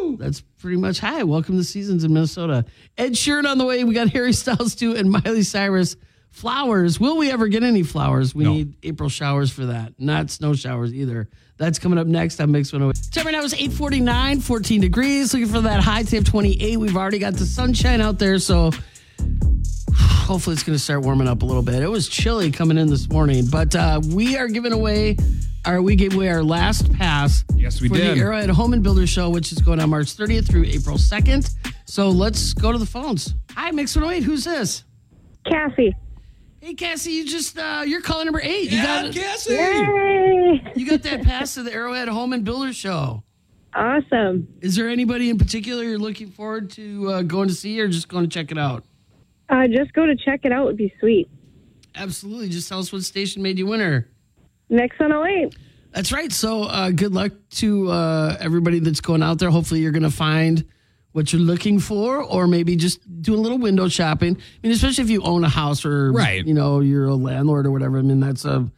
Woo! 0.00 0.16
That's 0.16 0.40
pretty 0.58 0.76
much 0.76 0.98
hi. 0.98 1.22
Welcome 1.22 1.56
to 1.56 1.64
seasons 1.64 2.04
in 2.04 2.12
Minnesota. 2.12 2.64
Ed 2.98 3.12
Sheeran 3.12 3.46
on 3.46 3.58
the 3.58 3.64
way. 3.64 3.84
We 3.84 3.94
got 3.94 4.08
Harry 4.12 4.32
Styles 4.32 4.74
too, 4.74 4.94
and 4.96 5.10
Miley 5.10 5.42
Cyrus. 5.42 5.96
Flowers. 6.30 6.98
Will 6.98 7.18
we 7.18 7.30
ever 7.30 7.46
get 7.46 7.62
any 7.62 7.82
flowers? 7.82 8.34
We 8.34 8.44
No. 8.44 8.54
need 8.54 8.74
April 8.82 9.10
showers 9.10 9.50
for 9.50 9.66
that. 9.66 9.92
Not 9.98 10.30
snow 10.30 10.54
showers 10.54 10.94
either. 10.94 11.28
That's 11.58 11.78
coming 11.78 11.98
up 11.98 12.06
next 12.06 12.40
on 12.40 12.50
Mix 12.50 12.72
108. 12.72 13.12
Time 13.12 13.26
right 13.26 13.32
now 13.32 13.42
is 13.44 13.52
849, 13.52 14.40
14 14.40 14.80
degrees. 14.80 15.34
Looking 15.34 15.48
for 15.48 15.60
that 15.60 15.82
high 15.82 16.04
today 16.04 16.16
of 16.16 16.24
28. 16.24 16.78
We've 16.78 16.96
already 16.96 17.18
got 17.18 17.34
the 17.34 17.44
sunshine 17.44 18.00
out 18.00 18.18
there, 18.18 18.38
so 18.38 18.70
hopefully 19.94 20.54
it's 20.54 20.62
going 20.62 20.74
to 20.76 20.82
start 20.82 21.02
warming 21.02 21.28
up 21.28 21.42
a 21.42 21.44
little 21.44 21.62
bit. 21.62 21.82
It 21.82 21.88
was 21.88 22.08
chilly 22.08 22.50
coming 22.50 22.78
in 22.78 22.88
this 22.88 23.10
morning, 23.10 23.44
but 23.50 23.76
uh, 23.76 24.00
we 24.08 24.38
are 24.38 24.48
giving 24.48 24.72
away, 24.72 25.18
our 25.64 25.80
we 25.80 25.96
gave 25.96 26.14
away 26.14 26.28
our 26.28 26.42
last 26.42 26.92
pass. 26.94 27.44
Yes, 27.56 27.80
we 27.80 27.88
for 27.88 27.94
did. 27.94 28.16
the 28.16 28.20
Arrowhead 28.20 28.50
Home 28.50 28.72
and 28.72 28.82
Builder 28.82 29.06
Show, 29.06 29.30
which 29.30 29.52
is 29.52 29.58
going 29.58 29.80
on 29.80 29.90
March 29.90 30.16
30th 30.16 30.48
through 30.48 30.64
April 30.64 30.96
2nd. 30.96 31.54
So 31.86 32.08
let's 32.08 32.54
go 32.54 32.72
to 32.72 32.78
the 32.78 32.86
phones. 32.86 33.34
Hi, 33.54 33.70
Mix 33.70 33.94
108. 33.94 34.24
Who's 34.24 34.44
this? 34.44 34.84
Cassie. 35.46 35.94
Hey, 36.60 36.74
Cassie, 36.74 37.10
you 37.12 37.26
just 37.26 37.58
uh, 37.58 37.82
you're 37.84 38.00
caller 38.00 38.24
number 38.24 38.40
eight. 38.40 38.70
You 38.70 38.82
got 38.82 39.12
Cassie. 39.12 39.54
Yay! 39.54 40.72
you 40.76 40.86
got 40.88 41.02
that 41.02 41.22
pass 41.24 41.54
to 41.54 41.62
the 41.64 41.72
Arrowhead 41.72 42.08
Home 42.08 42.32
and 42.32 42.44
Builder 42.44 42.72
Show. 42.72 43.24
Awesome. 43.74 44.46
Is 44.60 44.76
there 44.76 44.88
anybody 44.88 45.30
in 45.30 45.38
particular 45.38 45.82
you're 45.82 45.98
looking 45.98 46.28
forward 46.28 46.70
to 46.72 47.10
uh, 47.10 47.22
going 47.22 47.48
to 47.48 47.54
see, 47.54 47.80
or 47.80 47.88
just 47.88 48.08
going 48.08 48.24
to 48.24 48.30
check 48.30 48.52
it 48.52 48.58
out? 48.58 48.84
Uh, 49.48 49.66
just 49.66 49.92
go 49.92 50.06
to 50.06 50.14
check 50.14 50.40
it 50.44 50.52
out 50.52 50.66
would 50.66 50.76
be 50.76 50.94
sweet. 51.00 51.28
Absolutely. 51.94 52.48
Just 52.48 52.68
tell 52.68 52.78
us 52.78 52.92
what 52.92 53.02
station 53.02 53.42
made 53.42 53.58
you 53.58 53.66
winner. 53.66 54.08
Next 54.72 54.98
108. 54.98 55.54
That's 55.92 56.10
right. 56.12 56.32
So 56.32 56.62
uh, 56.64 56.90
good 56.90 57.12
luck 57.12 57.32
to 57.56 57.90
uh, 57.90 58.36
everybody 58.40 58.78
that's 58.80 59.00
going 59.02 59.22
out 59.22 59.38
there. 59.38 59.50
Hopefully, 59.50 59.80
you're 59.80 59.92
going 59.92 60.02
to 60.02 60.10
find 60.10 60.64
what 61.12 61.30
you're 61.30 61.42
looking 61.42 61.78
for, 61.78 62.22
or 62.22 62.46
maybe 62.46 62.74
just 62.74 62.98
do 63.20 63.34
a 63.34 63.36
little 63.36 63.58
window 63.58 63.86
shopping. 63.86 64.34
I 64.34 64.66
mean, 64.66 64.72
especially 64.72 65.04
if 65.04 65.10
you 65.10 65.22
own 65.22 65.44
a 65.44 65.48
house 65.50 65.84
or 65.84 66.10
Right. 66.10 66.44
you 66.46 66.54
know 66.54 66.80
you're 66.80 67.04
a 67.04 67.14
landlord 67.14 67.66
or 67.66 67.70
whatever. 67.70 67.98
I 67.98 68.02
mean, 68.02 68.20
that's 68.20 68.46
a 68.46 68.70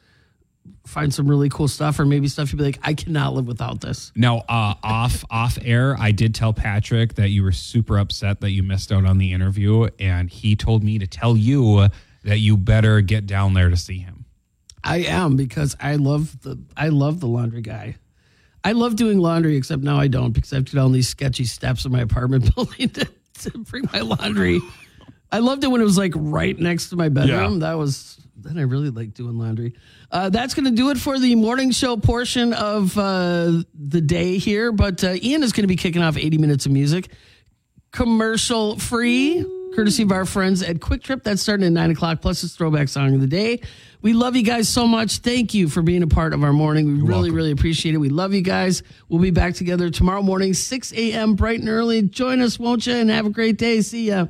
find 0.85 1.14
some 1.14 1.28
really 1.28 1.48
cool 1.48 1.68
stuff, 1.68 1.98
or 2.00 2.04
maybe 2.04 2.26
stuff 2.26 2.52
you'd 2.52 2.59
be 2.59 2.64
like, 2.64 2.80
I 2.83 2.94
cannot 2.94 3.35
live 3.35 3.46
without 3.46 3.80
this. 3.80 4.11
Now, 4.16 4.38
uh, 4.48 4.74
off 4.83 5.24
off 5.30 5.57
air, 5.62 5.96
I 5.98 6.11
did 6.11 6.35
tell 6.35 6.52
Patrick 6.52 7.14
that 7.14 7.28
you 7.28 7.44
were 7.44 7.52
super 7.52 7.98
upset 7.98 8.40
that 8.40 8.50
you 8.50 8.64
missed 8.64 8.90
out 8.90 9.07
on 9.07 9.18
the 9.18 9.33
interview, 9.33 9.87
and 10.00 10.28
he 10.28 10.57
told 10.57 10.83
me 10.83 10.98
to 10.98 11.07
tell 11.07 11.37
you 11.37 11.88
that 12.24 12.38
you 12.38 12.57
better 12.57 13.00
get 13.00 13.26
down 13.26 13.54
there 13.54 13.70
to 13.70 13.76
see 13.76 13.98
him. 13.98 14.23
I 14.84 14.98
am 14.98 15.36
because 15.36 15.76
I 15.80 15.96
love 15.96 16.40
the 16.42 16.58
I 16.76 16.88
love 16.88 17.20
the 17.20 17.26
laundry 17.26 17.62
guy. 17.62 17.96
I 18.62 18.72
love 18.72 18.96
doing 18.96 19.18
laundry, 19.18 19.56
except 19.56 19.82
now 19.82 19.98
I 19.98 20.08
don't 20.08 20.32
because 20.32 20.52
I 20.52 20.56
have 20.56 20.64
to 20.66 20.72
get 20.72 20.78
down 20.78 20.92
these 20.92 21.08
sketchy 21.08 21.44
steps 21.44 21.84
in 21.84 21.92
my 21.92 22.00
apartment 22.00 22.54
building 22.54 22.90
to, 22.90 23.08
to 23.40 23.58
bring 23.58 23.88
my 23.92 24.00
laundry. 24.00 24.60
I 25.32 25.38
loved 25.38 25.64
it 25.64 25.68
when 25.68 25.80
it 25.80 25.84
was 25.84 25.98
like 25.98 26.12
right 26.14 26.58
next 26.58 26.90
to 26.90 26.96
my 26.96 27.08
bedroom. 27.08 27.54
Yeah. 27.54 27.70
That 27.70 27.78
was 27.78 28.20
then 28.36 28.58
I 28.58 28.62
really 28.62 28.90
like 28.90 29.14
doing 29.14 29.38
laundry. 29.38 29.74
Uh, 30.10 30.28
that's 30.28 30.54
going 30.54 30.66
to 30.66 30.70
do 30.70 30.90
it 30.90 30.98
for 30.98 31.18
the 31.18 31.34
morning 31.34 31.70
show 31.70 31.96
portion 31.96 32.52
of 32.52 32.96
uh, 32.98 33.62
the 33.74 34.00
day 34.00 34.38
here. 34.38 34.70
But 34.70 35.02
uh, 35.02 35.14
Ian 35.22 35.42
is 35.42 35.52
going 35.52 35.64
to 35.64 35.68
be 35.68 35.76
kicking 35.76 36.02
off 36.02 36.16
80 36.16 36.38
minutes 36.38 36.66
of 36.66 36.72
music, 36.72 37.08
commercial 37.90 38.78
free, 38.78 39.44
courtesy 39.74 40.02
of 40.02 40.12
our 40.12 40.24
friends 40.24 40.62
at 40.62 40.80
Kwik 40.80 41.02
Trip. 41.02 41.22
That's 41.22 41.42
starting 41.42 41.66
at 41.66 41.72
9 41.72 41.90
o'clock, 41.90 42.20
plus 42.20 42.40
his 42.40 42.54
throwback 42.54 42.88
song 42.88 43.14
of 43.14 43.20
the 43.20 43.26
day. 43.26 43.60
We 44.02 44.12
love 44.12 44.37
you 44.37 44.42
guys 44.42 44.68
so 44.68 44.87
much. 44.87 45.18
Thank 45.18 45.54
you 45.54 45.68
for 45.68 45.82
being 45.82 46.02
a 46.02 46.06
part 46.06 46.32
of 46.34 46.44
our 46.44 46.52
morning. 46.52 46.87
We 46.87 46.92
really, 46.94 47.08
welcome. 47.08 47.34
really 47.34 47.50
appreciate 47.50 47.94
it. 47.94 47.98
We 47.98 48.10
love 48.10 48.34
you 48.34 48.42
guys. 48.42 48.82
We'll 49.08 49.20
be 49.20 49.30
back 49.30 49.54
together 49.54 49.90
tomorrow 49.90 50.22
morning, 50.22 50.54
6 50.54 50.92
a.m., 50.92 51.34
bright 51.34 51.60
and 51.60 51.68
early. 51.68 52.02
Join 52.02 52.40
us, 52.40 52.58
won't 52.58 52.87
you? 52.87 52.94
And 52.94 53.10
have 53.10 53.26
a 53.26 53.30
great 53.30 53.58
day. 53.58 53.80
See 53.80 54.08
ya. 54.08 54.26